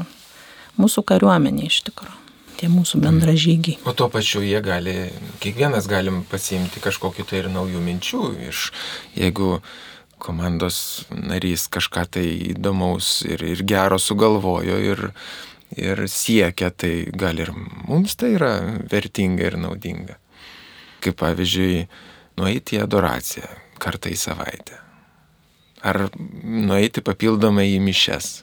[0.77, 2.17] mūsų kariuomenė iš tikrųjų,
[2.59, 3.79] tie mūsų bendražygiai.
[3.85, 4.93] O tuo pačiu jie gali,
[5.41, 8.67] kiekvienas galim pasiimti kažkokiu tai ir naujų minčių iš,
[9.15, 9.61] jeigu
[10.21, 15.03] komandos narys kažką tai įdomaus ir, ir gero sugalvojo ir,
[15.77, 18.53] ir siekia, tai gal ir mums tai yra
[18.91, 20.17] vertinga ir naudinga.
[21.03, 21.85] Kaip pavyzdžiui,
[22.37, 23.49] nueiti į adoraciją
[23.81, 24.83] kartą į savaitę.
[25.85, 26.09] ar
[26.43, 28.41] nueiti papildomai į mišes.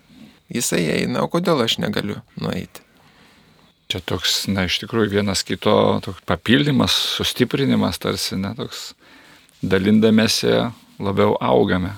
[0.55, 2.85] Jisai eina, o kodėl aš negaliu nueiti?
[3.91, 5.75] Čia toks, na, iš tikrųjų vienas kito
[6.29, 8.93] papildymas, sustiprinimas tarsi, ne, toks
[9.65, 10.55] dalindamėsi
[11.02, 11.94] labiau augame.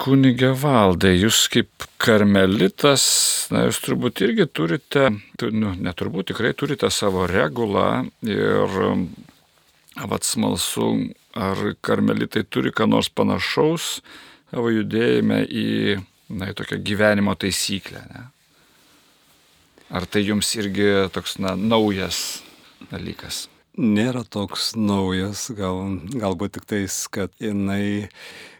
[0.00, 3.04] Kunigė valdai, jūs kaip karmelitas,
[3.52, 5.10] na, jūs turbūt irgi turite,
[5.52, 8.80] nu, neturbūt tikrai turite savo regulą ir
[10.00, 10.88] vad smalsu,
[11.36, 14.00] ar karmelitai turi ką nors panašaus
[14.50, 15.68] savo judėjime į,
[16.34, 18.02] na, į tokią gyvenimo taisyklę.
[18.10, 18.26] Ne?
[19.90, 22.40] Ar tai jums irgi toks, na, naujas
[22.90, 23.44] dalykas?
[23.80, 28.10] Nėra toks naujas, gal, galbūt tik tais, kad jinai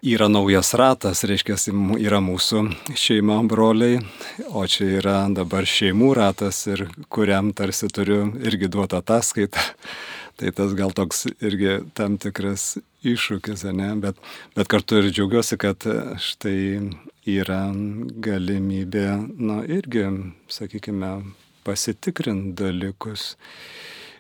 [0.00, 1.58] yra naujas ratas, reiškia,
[2.00, 2.64] yra mūsų
[2.96, 4.00] šeima broliai,
[4.48, 9.66] o čia yra dabar šeimų ratas ir kuriam tarsi turiu irgi duoti ataskaitą.
[10.40, 13.90] Tai tas gal toks irgi tam tikras iššūkis, ne?
[14.00, 14.16] bet,
[14.56, 15.84] bet kartu ir džiaugiuosi, kad
[16.16, 16.56] štai
[17.28, 17.66] yra
[18.24, 19.04] galimybė,
[19.36, 20.06] na irgi,
[20.48, 21.12] sakykime,
[21.68, 23.34] pasitikrinti dalykus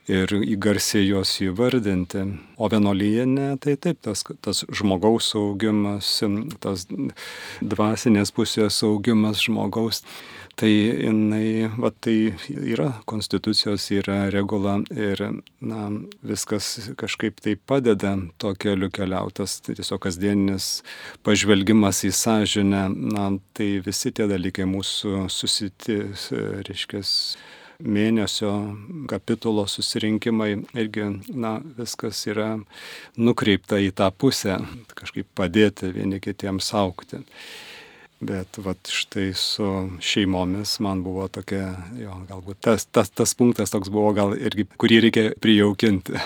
[0.08, 2.24] ir įgarsiai juos įvardinti.
[2.60, 6.18] O vienolyje ne, tai taip, tas, tas žmogaus augimas,
[6.60, 6.86] tas
[7.60, 10.04] dvasinės pusės augimas žmogaus.
[10.60, 15.22] Tai jinai, va, tai yra konstitucijos, yra regula ir
[15.64, 15.86] na,
[16.26, 20.82] viskas kažkaip tai padeda to keliu keliautas, tai tiesiog kasdieninis
[21.24, 22.82] pažvelgimas į sąžinę,
[23.14, 26.02] na, tai visi tie dalykai mūsų susiti,
[26.68, 27.06] reiškia,
[27.82, 28.52] mėnesio
[29.10, 32.52] kapitulo susirinkimai irgi, na, viskas yra
[33.16, 34.58] nukreipta į tą pusę,
[34.98, 37.22] kažkaip padėti vieni kitiems aukti.
[38.20, 39.66] Bet vat štai su
[40.04, 44.98] šeimomis man buvo tokia, jo, galbūt tas, tas, tas punktas toks buvo gal irgi, kurį
[45.06, 46.20] reikia prijaukinti.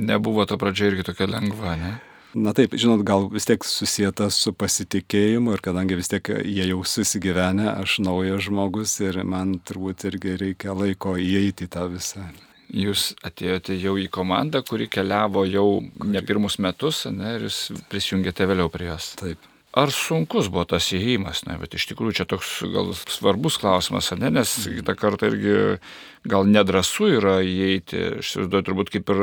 [0.00, 1.98] Nebuvo ta pradžia irgi tokia lengva, ne?
[2.34, 6.84] Na taip, žinot, gal vis tiek susijęta su pasitikėjimu ir kadangi vis tiek jie jau
[6.86, 12.28] susigyvenę, aš naujas žmogus ir man turbūt irgi reikia laiko įeiti į tą visą.
[12.70, 18.46] Jūs atėjote jau į komandą, kuri keliavo jau ne pirmus metus, ne, ir jūs prisijungėte
[18.46, 19.16] vėliau prie jos.
[19.18, 19.48] Taip.
[19.70, 24.30] Ar sunkus buvo tas įėjimas, ne, bet iš tikrųjų čia toks gal svarbus klausimas, ne,
[24.34, 25.56] nes kitą kartą irgi
[26.30, 29.20] gal nedrasu yra įeiti, aš įsivaizduoju turbūt kaip ir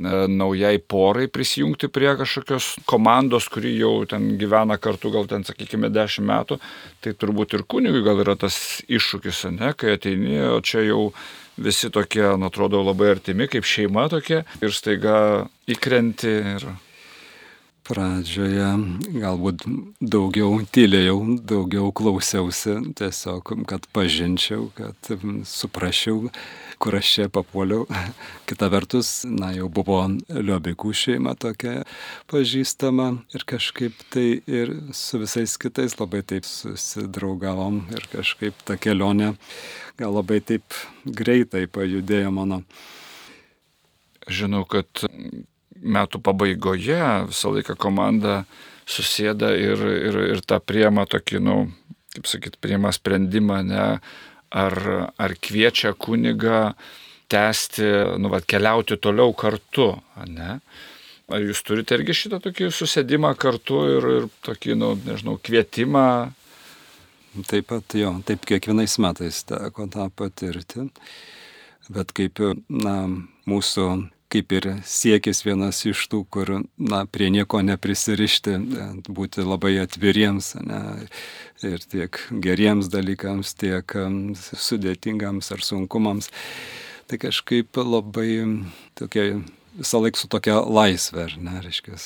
[0.00, 6.28] naujai porai prisijungti prie kažkokios komandos, kuri jau ten gyvena kartu, gal ten, sakykime, dešimt
[6.28, 6.58] metų,
[7.04, 8.56] tai turbūt ir kunigui gal yra tas
[8.88, 11.12] iššūkis, ne, kai ateini, o čia jau
[11.56, 15.16] visi tokie, nu, atrodo, labai artimi, kaip šeima tokia, ir staiga
[15.70, 16.66] įkrenti ir
[17.84, 18.70] pradžioje
[19.20, 19.66] galbūt
[20.00, 25.10] daugiau tylėjau, daugiau klausiausi, tiesiog, kad pažinčiau, kad
[25.48, 26.30] suprasčiau,
[26.78, 27.86] kur aš čia papuoliau.
[28.48, 31.84] Kita vertus, na jau buvo Liobikų šeima tokia
[32.32, 39.34] pažįstama ir kažkaip tai ir su visais kitais labai taip susidraugavom ir kažkaip ta kelionė
[40.00, 42.62] gal labai taip greitai pajudėjo mano.
[44.24, 44.88] Žinau, kad
[45.84, 48.44] metų pabaigoje visą laiką komanda
[48.88, 51.56] susėda ir, ir, ir tą priema tokį, nu,
[52.14, 53.86] kaip sakyt, priema sprendimą, ne,
[54.54, 54.78] ar,
[55.18, 56.72] ar kviečia kunigą
[57.32, 57.86] tęsti,
[58.20, 59.90] nu, va, keliauti toliau kartu,
[60.30, 60.58] ne?
[61.32, 66.06] Ar jūs turite irgi šitą tokį susėdimą kartu ir, ir tokį, nu, nežinau, kvietimą?
[67.48, 70.84] Taip pat jo, taip kiekvienais metais teko tą patirti,
[71.90, 72.98] bet kaip, na,
[73.50, 73.88] mūsų
[74.34, 78.56] kaip ir siekis vienas iš tų, kur, na, prie nieko neprisirišti,
[79.06, 80.80] būti labai atviriems, ne,
[81.62, 83.94] ir tiek geriems dalykams, tiek
[84.66, 86.32] sudėtingams ar sunkumams.
[87.06, 88.30] Tai kažkaip labai
[88.98, 89.42] tokia
[89.78, 91.98] visą laiką su tokia laisvė, ar ne, reiškia,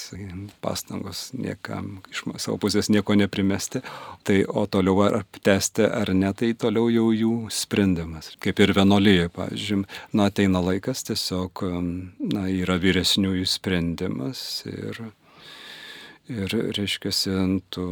[0.65, 3.83] pastangos niekam iš savo pusės nieko neprimesti.
[4.27, 8.33] Tai o toliau ar tęsti ar ne, tai toliau jau jų sprendimas.
[8.45, 9.85] Kaip ir vienolyje, pavyzdžiui,
[10.17, 11.65] na ateina laikas, tiesiog,
[12.33, 15.05] na, yra vyresniųjų sprendimas ir,
[16.33, 17.15] ir reiškia,
[17.75, 17.87] tų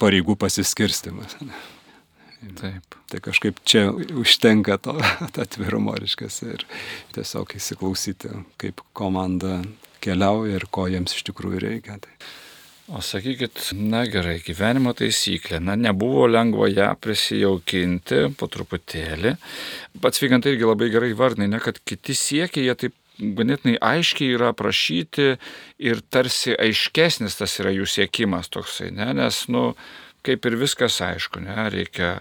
[0.00, 1.36] pareigų pasiskirstimas.
[1.44, 1.54] Ne.
[2.40, 2.96] Taip.
[3.12, 4.96] Tai kažkaip čia užtenka to
[5.44, 6.64] atvirumo, reiškia, ir
[7.16, 9.60] tiesiog įsiklausyti, kaip komanda
[10.00, 11.98] keliauja ir ko jiems iš tikrųjų reikia.
[12.00, 12.14] Tai.
[12.90, 19.36] O sakykit, na gerai, gyvenimo taisyklė, na nebuvo lengva ją prisijaukinti po truputėlį.
[20.02, 24.50] Pats Vygant irgi labai gerai vardinai, ne, kad kiti siekiai, jie taip ganėtinai aiškiai yra
[24.54, 25.34] aprašyti
[25.86, 29.68] ir tarsi aiškesnis tas yra jų siekimas toksai, ne, nes, nu,
[30.26, 32.20] kaip ir viskas aišku, ne, reikia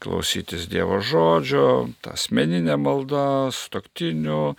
[0.00, 4.54] klausytis Dievo žodžio, ta asmeninė malda, stoktinių,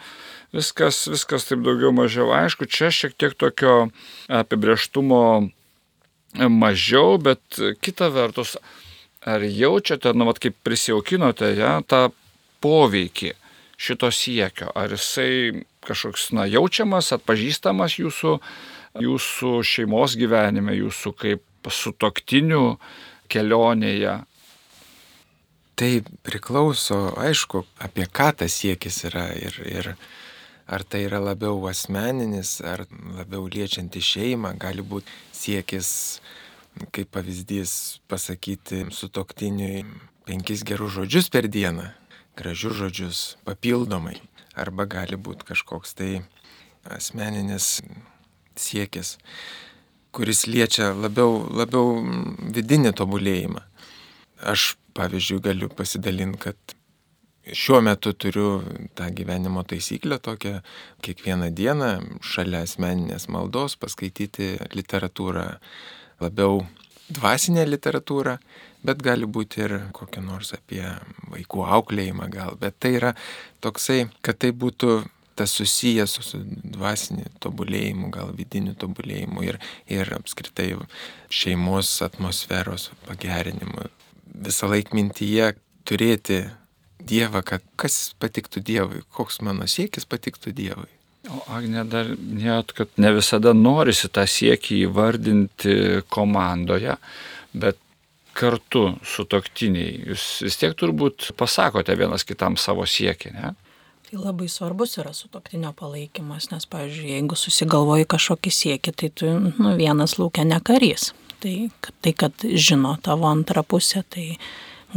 [0.53, 2.69] viskas, viskas taip daugiau mažiau aišku.
[2.69, 3.89] Čia šiek tiek tokio
[4.29, 5.23] apibrieštumo
[6.37, 8.55] mažiau, bet kita vertus,
[9.25, 12.09] ar jaučiate, nu, vat, kaip prisijaukinote, ja, tą
[12.61, 13.33] poveikį
[13.81, 18.35] šito siekio, ar jisai kažkoks, na, jaučiamas, atpažįstamas jūsų,
[19.01, 22.65] jūsų šeimos gyvenime, jūsų kaip sutoktinių
[23.29, 24.17] kelionėje,
[25.81, 29.87] Tai priklauso, aišku, apie ką tas siekis yra ir, ir
[30.69, 32.83] ar tai yra labiau asmeninis, ar
[33.17, 35.89] labiau liečianti šeimą, gali būti siekis,
[36.93, 37.73] kaip pavyzdys,
[38.05, 39.81] pasakyti su toktiniui
[40.29, 41.87] penkis gerus žodžius per dieną,
[42.37, 44.19] gražius žodžius papildomai,
[44.53, 46.11] arba gali būti kažkoks tai
[46.85, 47.79] asmeninis
[48.53, 49.15] siekis,
[50.11, 51.97] kuris liečia labiau, labiau
[52.55, 53.63] vidinį tobulėjimą.
[54.51, 56.75] Aš pavyzdžiui, galiu pasidalinti, kad
[57.47, 58.61] šiuo metu turiu
[58.97, 60.59] tą gyvenimo taisyklę tokią,
[61.01, 65.47] kiekvieną dieną šalia asmeninės maldos paskaityti literatūrą,
[66.21, 66.61] labiau
[67.11, 68.37] dvasinę literatūrą,
[68.85, 70.83] bet gali būti ir kokią nors apie
[71.31, 73.15] vaikų auklėjimą gal, bet tai yra
[73.63, 75.01] toksai, kad tai būtų
[75.41, 76.43] tas susijęs su
[76.77, 79.57] dvasiniu tobulėjimu, gal vidiniu tobulėjimu ir,
[79.89, 80.75] ir apskritai
[81.33, 83.89] šeimos atmosferos pagerinimu
[84.45, 85.53] visą laiką mintyje
[85.87, 86.43] turėti
[87.01, 90.89] Dievą, kad kas patiktų Dievui, koks mano siekis patiktų Dievui.
[91.33, 95.73] O Agne dar minėjot, kad ne visada norisi tą siekį įvardinti
[96.13, 96.93] komandoje,
[97.57, 97.81] bet
[98.37, 99.97] kartu su toktiniai.
[100.11, 103.53] Jūs vis tiek turbūt pasakote vienas kitam savo siekį, ne?
[104.11, 109.69] Tai labai svarbus yra sutoktinio palaikymas, nes, pavyzdžiui, jeigu susigalvoji kažkokį siekį, tai tu nu,
[109.79, 111.13] vienas laukia nekarys.
[111.39, 111.53] Tai,
[112.03, 114.25] tai, kad žino tavo antrą pusę, tai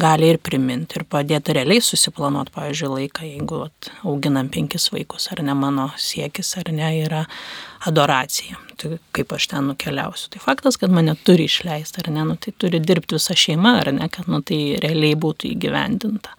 [0.02, 5.44] gali ir priminti, ir padėti realiai susiplanuoti, pavyzdžiui, laiką, jeigu at, auginam penkis vaikus, ar
[5.46, 7.22] ne mano siekis, ar ne yra
[7.86, 8.58] adoracija.
[8.82, 10.32] Tai kaip aš ten nukeliausiu.
[10.34, 13.94] Tai faktas, kad mane turi išleisti, ar ne, nu, tai turi dirbti visa šeima, ar
[13.94, 16.34] ne, kad nu, tai realiai būtų įgyvendinta.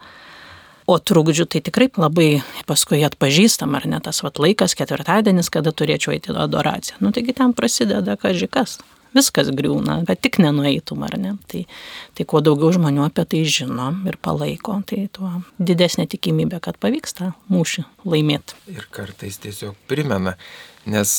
[0.86, 2.28] O trukdžių tai tikrai labai
[2.68, 7.00] paskui atpažįstam, ar ne tas vat, laikas, ketvirtadienis, kada turėčiau eiti į adoraciją.
[7.02, 8.78] Nu taigi ten prasideda kažkas
[9.16, 11.34] viskas griūna, kad tik nenueitum ar ne.
[11.50, 11.64] Tai,
[12.16, 17.16] tai kuo daugiau žmonių apie tai žino ir palaiko, tai tuo didesnė tikimybė, kad pavyks
[17.18, 18.58] tą mūšį laimėti.
[18.72, 20.36] Ir kartais tiesiog primena,
[20.88, 21.10] nes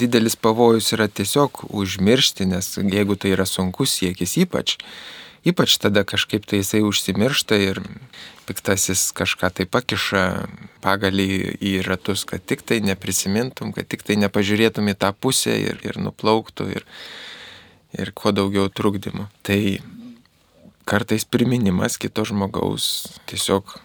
[0.00, 4.76] didelis pavojus yra tiesiog užmiršti, nes jeigu tai yra sunkus siekis ypač,
[5.46, 7.80] ypač tada kažkaip tai jisai užsimiršta ir
[8.48, 10.24] piktasis kažką tai pakiša
[10.84, 11.28] pagalį
[11.62, 16.00] į ratus, kad tik tai neprisimintum, kad tik tai nepažiūrėtum į tą pusę ir, ir
[16.02, 16.86] nuplauktų ir,
[17.94, 19.28] ir kuo daugiau trukdymų.
[19.46, 19.60] Tai
[20.90, 23.76] kartais priminimas kito žmogaus tiesiog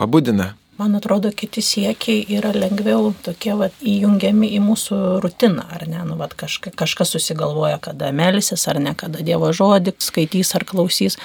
[0.00, 6.00] pabudina man atrodo, kiti siekiai yra lengviau tokie vat, įjungiami į mūsų rutiną, ar ne,
[6.08, 11.18] nu, vat, kažka, kažkas susigalvoja, kada melsis, ar ne, kada Dievo žodį skaitys ar klausys.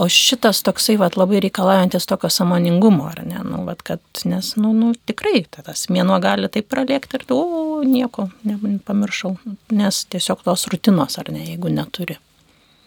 [0.00, 4.72] O šitas toksai vat, labai reikalaujantis tokio samoningumo, ar ne, nu, vat, kad, nes, nu,
[4.76, 9.34] nu, tikrai tas mėnuo gali taip pralėkti ir, o, nieko, ne, pamiršau,
[9.76, 12.20] nes tiesiog tos rutinos, ar ne, jeigu neturi.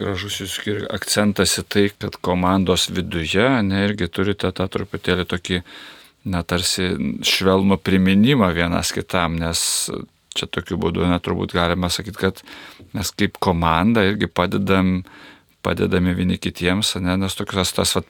[0.02, 5.60] Gražus jūsų akcentas į tai, kad komandos viduje, ne, irgi turite tą truputėlį tokį
[6.25, 6.93] na, tarsi
[7.27, 9.89] švelnų priminimą vienas kitam, nes
[10.33, 12.41] čia tokiu būdu neturbūt galima sakyti, kad
[12.95, 15.01] mes kaip komanda irgi padedam,
[15.65, 18.03] padedame vieni kitiems, ne, nes tokias tas va,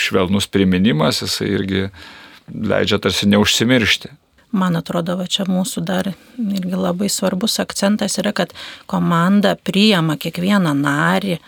[0.00, 1.88] švelnus priminimas, jisai irgi
[2.50, 4.12] leidžia tarsi neužsimiršti.
[4.54, 8.52] Man atrodo, va čia mūsų dar irgi labai svarbus akcentas yra, kad
[8.90, 11.40] komanda priima kiekvieną narį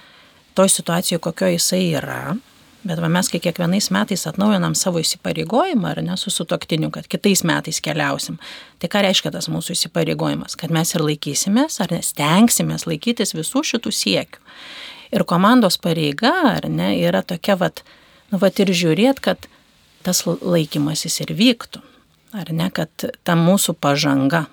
[0.59, 2.35] toj situacijoje, kokio jisai yra
[2.87, 7.43] Bet va, mes, kai kiekvienais metais atnaujinam savo įsipareigojimą, ar ne, su sutoktiniu, kad kitais
[7.47, 8.37] metais keliausim,
[8.79, 10.55] tai ką reiškia tas mūsų įsipareigojimas?
[10.61, 14.43] Kad mes ir laikysimės, ar stengsimės laikytis visų šitų siekių.
[15.17, 17.83] Ir komandos pareiga, ar ne, yra tokia, vat,
[18.31, 19.49] nu, vat ir žiūrėt, kad
[20.07, 21.83] tas laikymasis ir vyktų.
[22.39, 24.45] Ar ne, kad ta mūsų pažanga,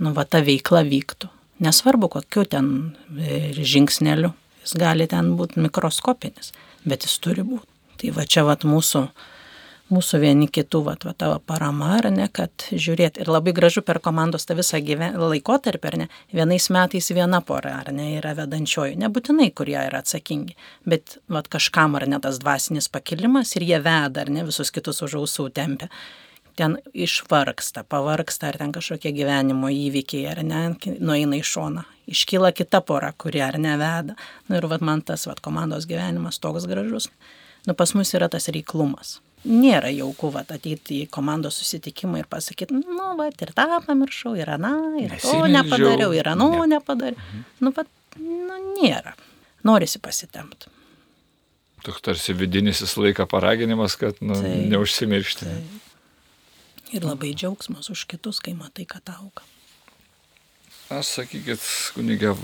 [0.00, 1.28] nu, va, ta veikla vyktų.
[1.62, 2.70] Nesvarbu, kokiu ten
[3.18, 4.32] e, žingsneliu.
[4.62, 6.54] Jis gali ten būti mikroskopinis,
[6.88, 7.71] bet jis turi būti.
[8.02, 9.00] Tai va čia va mūsų,
[9.94, 13.20] mūsų vieni kitų, va, va tavo parama, ar ne, kad žiūrėt.
[13.22, 15.14] Ir labai gražu per komandos tą visą gyven...
[15.20, 18.96] laikotarpį, ar ne, vienais metais viena pora, ar ne, yra vedančioji.
[19.04, 24.24] Nebūtinai, kurie yra atsakingi, bet va kažkam, ar ne, tas dvasinis pakilimas ir jie veda,
[24.24, 25.92] ar ne, visus kitus už ausų tempia
[26.58, 30.58] ten išvarksta, pavarksta, ar ten kažkokie gyvenimo įvykiai, ar ne,
[31.00, 31.86] nueina į šoną.
[32.12, 34.18] Iškyla kita pora, kuri ar neveda.
[34.18, 37.08] Na nu, ir vat, man tas vat, komandos gyvenimas toks gražus
[37.66, 39.20] Nu, pas mus yra tas reiklumas.
[39.42, 44.52] Nėra jauku, va, ateiti į komandos susitikimą ir pasakyti, nu, va, ir tą pamiršau, ir
[44.54, 46.76] aną, ir to nepadariau, ir ano ne.
[46.76, 47.18] nepadariau.
[47.18, 47.44] Mhm.
[47.62, 47.86] Nu, va,
[48.22, 49.16] nu, nėra.
[49.66, 50.70] Norisi pasitemti.
[51.82, 55.48] Toks tarsi vidinis visą laiką paraginimas, kad nu, tai, neužsimiršti.
[55.50, 55.80] Tai.
[56.94, 59.42] Ir labai džiaugsmas už kitus, kai matai, kad auga.
[60.92, 61.62] Aš sakykit,
[61.96, 62.34] kunigė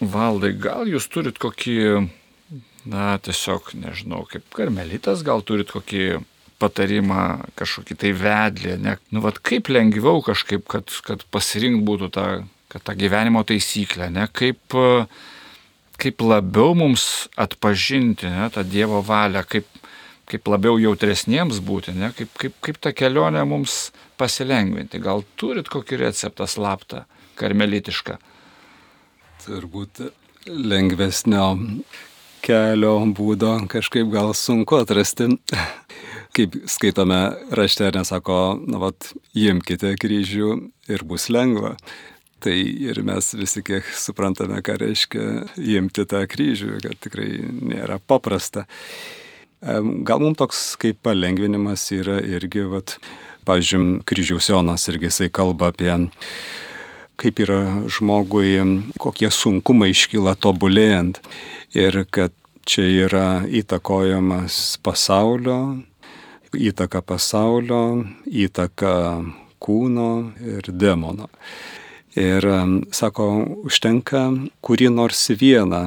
[0.00, 1.76] valdai, gal jūs turit kokį,
[2.86, 6.20] na, tiesiog, nežinau, kaip karmelitas, gal turit kokį
[6.62, 7.22] patarimą,
[7.58, 12.26] kažkokį tai vedlį, ne, nu, vad kaip lengviau kažkaip, kad, kad pasirink būtų tą,
[12.72, 14.78] tą gyvenimo taisyklę, ne, kaip,
[16.00, 19.68] kaip labiau mums atpažinti ne, tą Dievo valią, kaip,
[20.26, 25.02] kaip labiau jautresniems būti, ne, kaip, kaip, kaip tą kelionę mums pasilengvinti.
[25.02, 27.04] Gal turit kokį receptą slaptą,
[27.38, 28.16] karmelitišką?
[29.44, 30.06] Turbūt
[30.46, 31.50] lengvesnio
[32.46, 35.32] kelio būdo kažkaip gal sunku atrasti.
[36.36, 37.20] Kaip skaitome
[37.56, 40.50] rašte, nesako, na, vat, imkite kryžių
[40.92, 41.74] ir bus lengva.
[42.44, 48.66] Tai ir mes visi kiek suprantame, ką reiškia imti tą kryžių, kad tikrai nėra paprasta.
[49.64, 52.98] Gal mums toks kaip palengvinimas yra irgi, vat,
[53.48, 55.94] pažiūrėjom, kryžiaus Jonas irgi jisai kalba apie
[57.16, 57.60] kaip yra
[57.90, 58.58] žmogui,
[59.00, 61.20] kokie sunkumai iškyla tobulėjant
[61.76, 62.34] ir kad
[62.66, 65.58] čia yra įtakojamas pasaulio,
[66.56, 68.92] įtaka pasaulio, įtaka
[69.62, 70.10] kūno
[70.44, 71.30] ir demono.
[72.16, 72.46] Ir
[72.96, 73.28] sako,
[73.68, 74.30] užtenka
[74.64, 75.82] kurį nors vieną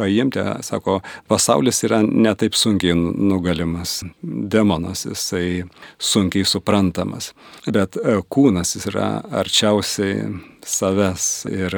[0.00, 5.64] paimti, sako, pasaulis yra netaip sunkiai nugalimas, demonas jisai
[6.00, 7.34] sunkiai suprantamas,
[7.68, 9.10] bet e, kūnas jis yra
[9.42, 10.30] arčiausiai
[10.66, 11.76] savęs ir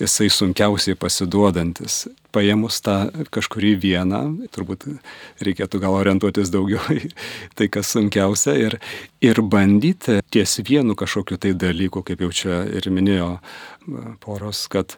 [0.00, 2.06] jisai sunkiausiai pasiduodantis.
[2.30, 4.20] Paėmus tą kažkurį vieną,
[4.54, 4.86] turbūt
[5.42, 7.10] reikėtų gal orientuotis daugiau į
[7.58, 8.78] tai, kas sunkiausia ir,
[9.24, 13.32] ir bandyti ties vienu kažkokiu tai dalyku, kaip jau čia ir minėjo
[14.22, 14.96] poros, kad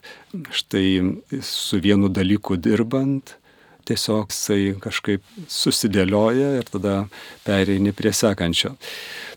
[0.51, 3.35] štai su vienu dalyku dirbant,
[3.87, 6.95] tiesiog jisai kažkaip susidėlioja ir tada
[7.43, 8.75] pereini prie sekančio.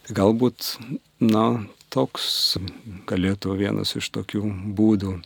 [0.07, 0.77] Tai galbūt,
[1.25, 1.47] na,
[1.91, 2.59] toks
[3.09, 4.45] galėtų vienas iš tokių
[4.77, 5.17] būdų.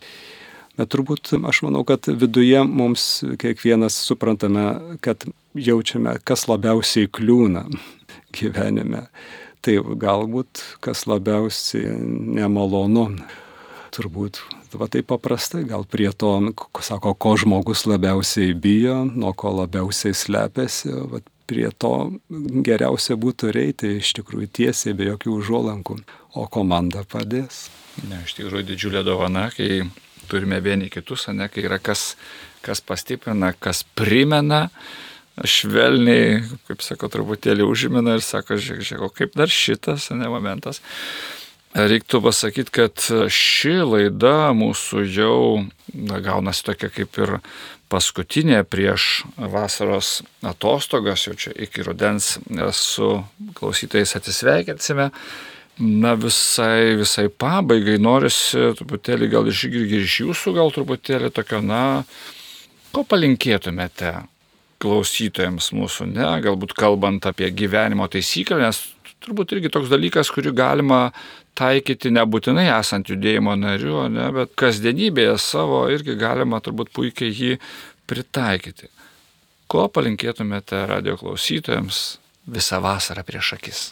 [0.78, 5.26] Bet turbūt aš manau, kad viduje mums kiekvienas suprantame, kad
[5.58, 7.66] jaučiame, kas labiausiai kliūna
[8.36, 9.08] gyvenime.
[9.60, 13.10] Tai galbūt kas labiausiai nemalonu.
[14.00, 14.40] Turbūt
[14.80, 16.30] va taip paprastai, gal prie to,
[16.80, 21.20] sako, ko žmogus labiausiai bijo, nuo ko labiausiai slepiasi, va,
[21.50, 21.92] prie to
[22.64, 25.98] geriausia būtų reiti iš tikrųjų tiesiai, be jokių užuolankų,
[26.38, 27.66] o komanda padės.
[28.06, 29.82] Ne, iš tikrųjų didžiulė dovana, kai
[30.30, 32.14] turime vieni kitus, ne, kai yra kas,
[32.64, 34.68] kas pastiprina, kas primena,
[35.44, 40.80] švelniai, kaip sako, truputėlį užimina ir sako, žiūrėk, žiūrėk, kaip dar šitas, ne momentas.
[41.70, 45.36] Reiktų pasakyti, kad ši laida mūsų jau
[45.94, 47.36] na, gaunasi tokia kaip ir
[47.90, 52.40] paskutinė prieš vasaros atostogas, jau čia iki rudens
[52.74, 53.12] su
[53.54, 55.10] klausytais atsisveikinsime.
[55.80, 62.02] Na visai, visai pabaigai norisi truputėlį gal išgirgi iš jūsų, gal truputėlį tokio, na,
[62.90, 64.16] ko palinkėtumėte
[64.82, 68.82] klausytojams mūsų, ne, galbūt kalbant apie gyvenimo taisyklę, nes
[69.24, 71.06] turbūt irgi toks dalykas, kurį galima
[71.60, 77.54] taikyti nebūtinai esant judėjimo nariu, ne, bet kasdienybėje savo irgi galima turbūt puikiai jį
[78.10, 78.90] pritaikyti.
[79.70, 82.02] Ko palinkėtumėte radio klausytojams
[82.50, 83.88] visą vasarą prieš akis?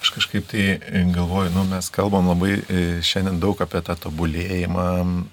[0.00, 4.86] Aš kažkaip tai e, galvoju, nu, mes kalbam labai e, šiandien daug apie tą tobulėjimą,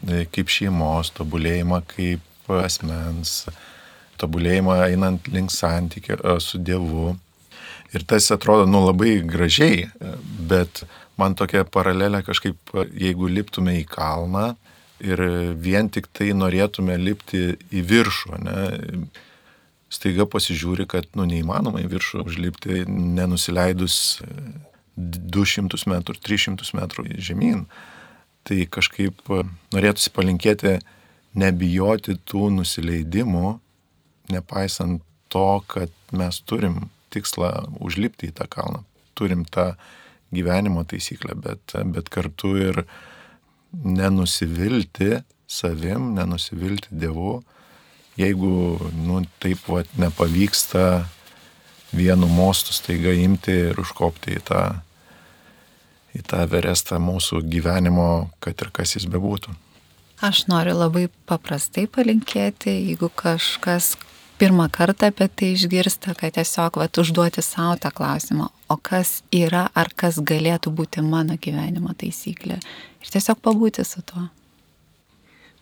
[0.08, 3.44] e, kaip šeimos tobulėjimą, kaip asmens
[4.20, 7.14] tobulėjimą einant link santykio su Dievu.
[7.94, 9.88] Ir tas atrodo, nu, labai gražiai,
[10.50, 10.84] bet
[11.20, 14.54] man tokia paralelė kažkaip, jeigu liptume į kalną
[15.04, 15.22] ir
[15.62, 18.58] vien tik tai norėtume lipti į viršų, ne,
[19.94, 23.98] staiga pasižiūri, kad nu, neįmanoma į viršų užlipti, nenusileidus
[24.98, 27.66] 200 e, metrų, 300 metrų žemyn.
[28.44, 29.22] Tai kažkaip
[29.74, 30.78] norėtųsi palinkėti
[31.40, 33.54] nebijoti tų nusileidimų,
[34.34, 36.84] nepaisant to, kad mes turim
[37.14, 37.52] tikslą
[37.84, 38.84] užlipti į tą kalną,
[39.18, 39.74] turim tą
[40.34, 42.84] gyvenimo taisyklę, bet, bet kartu ir
[43.74, 47.42] nenusivilti savim, nenusivilti Dievu,
[48.18, 51.06] jeigu nu, taip vat, nepavyksta
[51.94, 54.64] vienu mostu staiga imti ir užkopti į tą,
[56.18, 59.54] į tą verestą mūsų gyvenimo, kad ir kas jis bebūtų.
[60.24, 63.94] Aš noriu labai paprastai palinkėti, jeigu kažkas
[64.44, 69.70] pirmą kartą apie tai išgirsta, kad tiesiog vat, užduoti savo tą klausimą, o kas yra
[69.80, 72.58] ar kas galėtų būti mano gyvenimo taisyklė.
[73.04, 74.26] Ir tiesiog pabūti su tuo.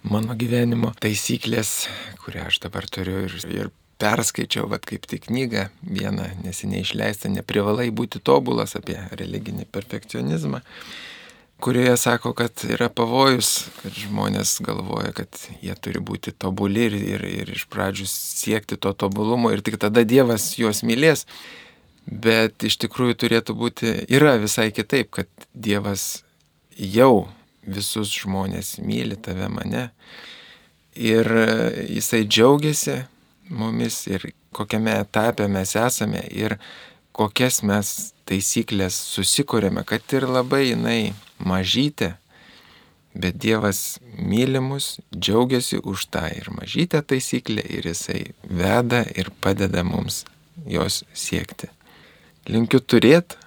[0.02, 1.76] Mano gyvenimo taisyklės,
[2.24, 3.70] kurią aš dabar turiu ir, ir
[4.02, 10.64] perskaičiau, vad kaip tik knygą, vieną neseniai išleistą, neprivalai būti tobulas apie religinį perfekcionizmą,
[11.62, 13.52] kurioje sako, kad yra pavojus,
[13.82, 18.94] kad žmonės galvoja, kad jie turi būti tobuli ir, ir, ir iš pradžių siekti to
[18.98, 21.28] tobulumo ir tik tada Dievas juos mylės.
[22.06, 26.24] Bet iš tikrųjų turėtų būti, yra visai kitaip, kad Dievas
[26.76, 27.30] jau
[27.62, 29.90] visus žmonės myli tave mane.
[30.98, 31.30] Ir
[31.88, 33.04] jisai džiaugiasi,
[33.54, 36.58] mumis ir kokiame etape mes esame ir
[37.16, 41.14] kokias mes taisyklės susikūrėme, kad ir labai jinai
[41.46, 42.16] mažytė,
[43.14, 50.24] bet Dievas mylimus džiaugiasi už tą ir mažytę taisyklę ir jisai veda ir padeda mums
[50.68, 51.68] jos siekti.
[52.50, 53.38] Linkiu turėti,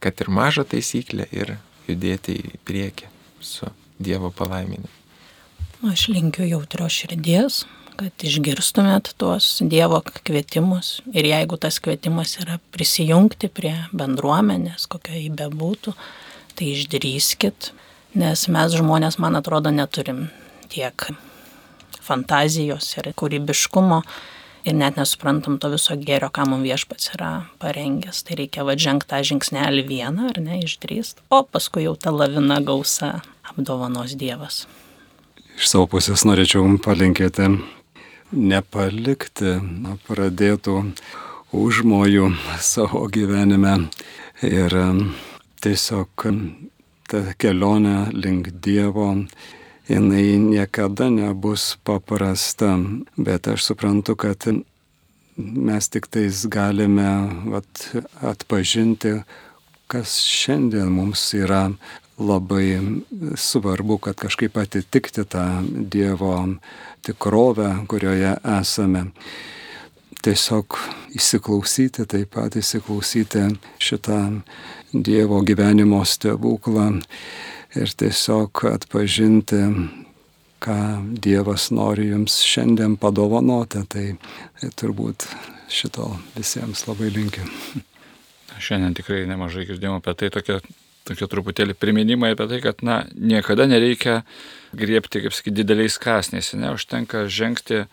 [0.00, 1.58] kad ir mažą taisyklę ir
[1.88, 3.68] judėti į priekį su
[4.00, 4.88] Dievo palaiminimu.
[5.90, 7.64] Aš linkiu jautrios širdies,
[8.00, 15.30] kad išgirstumėt tuos Dievo kvietimus ir jeigu tas kvietimas yra prisijungti prie bendruomenės, kokia jį
[15.36, 15.94] bebūtų,
[16.60, 17.70] tai išdrįskit,
[18.20, 20.26] nes mes žmonės, man atrodo, neturim
[20.68, 21.08] tiek
[22.04, 24.02] fantazijos ir kūrybiškumo
[24.68, 27.30] ir net nesuprantam to viso gėrio, ką mums viešpats yra
[27.62, 28.20] parengęs.
[28.26, 33.22] Tai reikia vadžengti tą žingsnelį vieną, ar ne, išdrįst, o paskui jau ta lavina gausa
[33.48, 34.66] apdovanos Dievas.
[35.56, 37.48] Iš savo pusės norėčiau palinkėti
[38.36, 40.76] nepalikti na, pradėtų
[41.56, 42.30] užmojų
[42.62, 43.88] savo gyvenime
[44.46, 44.76] ir
[45.64, 46.26] tiesiog
[47.10, 49.08] ta kelionė link Dievo,
[49.90, 52.76] jinai niekada nebus paprasta,
[53.16, 54.46] bet aš suprantu, kad
[55.36, 57.10] mes tik tais galime
[57.50, 57.86] vat,
[58.32, 59.20] atpažinti,
[59.90, 61.70] kas šiandien mums yra
[62.20, 63.02] labai
[63.34, 66.34] svarbu, kad kažkaip atitikti tą Dievo
[67.02, 69.08] tikrovę, kurioje esame.
[70.20, 70.76] Tiesiog
[71.16, 73.46] įsiklausyti, taip pat įsiklausyti
[73.80, 74.18] šitą
[74.92, 76.88] Dievo gyvenimo stebuklą
[77.78, 79.62] ir tiesiog atpažinti,
[80.60, 80.76] ką
[81.24, 83.86] Dievas nori jums šiandien padovanoti.
[83.88, 84.06] Tai,
[84.60, 85.24] tai turbūt
[85.72, 87.46] šito visiems labai linkiu.
[88.60, 90.60] Šiandien tikrai nemažai girdėjome apie tai tokia
[91.08, 94.20] tokie truputėlį priminimai apie tai, kad, na, niekada nereikia
[94.76, 97.84] griebti, kaip sakyti, dideliais kasniais, ne, užtenka žengti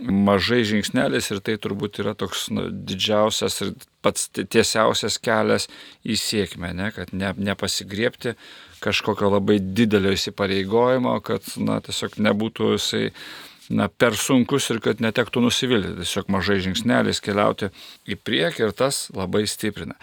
[0.00, 3.74] mažai žingsnelis ir tai turbūt yra toks nu, didžiausias ir
[4.04, 5.68] pats tiesiausias kelias
[6.04, 8.34] į sėkmę, ne, kad ne, nepasigriebti
[8.80, 13.10] kažkokio labai didelio įsipareigojimo, kad na, tiesiog nebūtų jisai
[13.70, 15.94] na, per sunkus ir kad netektų nusivilti.
[16.00, 17.70] Tiesiog mažai žingsneliais keliauti
[18.08, 19.98] į priekį ir tas labai stiprina.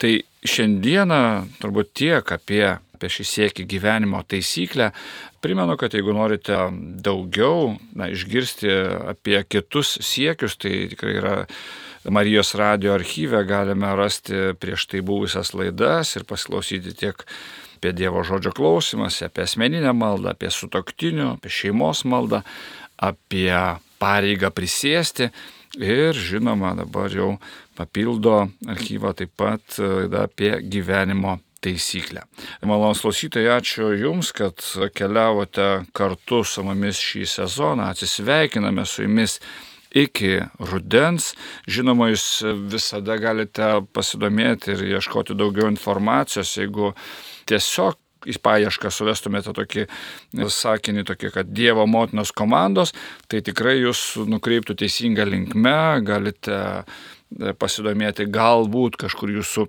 [0.00, 1.20] Tai šiandieną
[1.60, 2.64] turbūt tiek apie,
[3.04, 4.90] apie šį siekį gyvenimo taisyklę.
[5.44, 6.56] Primenu, kad jeigu norite
[7.04, 8.70] daugiau na, išgirsti
[9.12, 11.34] apie kitus siekius, tai tikrai yra
[12.04, 17.22] Marijos radio archyve galime rasti prieš tai buvusias laidas ir pasiklausyti tiek
[17.76, 22.40] apie Dievo žodžio klausimąsi, apie asmeninę maldą, apie sutoktinių, apie šeimos maldą,
[22.96, 23.52] apie
[24.00, 25.30] pareigą prisėsti
[25.80, 27.34] ir žinoma dabar jau
[27.76, 32.24] papildo archyvą taip pat laida apie gyvenimo taisyklę.
[32.62, 34.60] Malonus klausytojai, ačiū Jums, kad
[34.96, 39.38] keliavote kartu su mumis šį sezoną, atsisveikiname su Jumis
[39.94, 41.32] iki rudens.
[41.70, 42.28] Žinoma, Jūs
[42.70, 46.92] visada galite pasidomėti ir ieškoti daugiau informacijos, jeigu
[47.48, 49.86] tiesiog į paiešką suvestumėte tokį
[50.52, 52.94] sakinį, tokį, kad Dievo motinos komandos,
[53.28, 56.58] tai tikrai jūs nukreiptų teisingą linkmę, galite
[57.60, 59.68] pasidomėti galbūt kažkur jūsų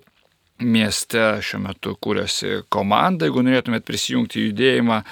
[0.62, 5.02] mieste šiuo metu kūrėsi komanda, jeigu norėtumėt prisijungti į judėjimą,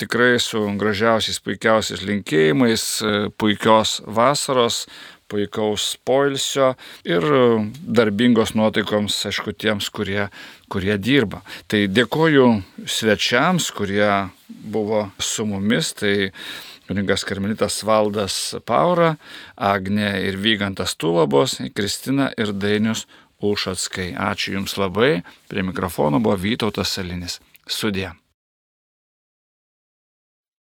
[0.00, 2.84] tikrai su gražiausiais, puikiausiais linkėjimais,
[3.38, 4.84] puikios vasaros,
[5.30, 6.72] puikaus poilsio
[7.06, 7.22] ir
[7.86, 10.26] darbingos nuotaikoms, aišku, tiems, kurie,
[10.72, 11.44] kurie dirba.
[11.70, 12.48] Tai dėkoju
[12.82, 14.10] svečiams, kurie
[14.48, 15.94] buvo su mumis.
[16.00, 16.14] Tai
[16.90, 18.34] Kuningas Karmelitas Valdas
[18.66, 19.12] Paura,
[19.54, 23.04] Agne ir Vygantas Tulabos, Kristina ir Dainius
[23.40, 24.12] Ušatskai.
[24.14, 25.22] Ačiū Jums labai.
[25.48, 27.40] Prie mikrofono buvo Vytautas Salinis.
[27.66, 28.12] Sudė.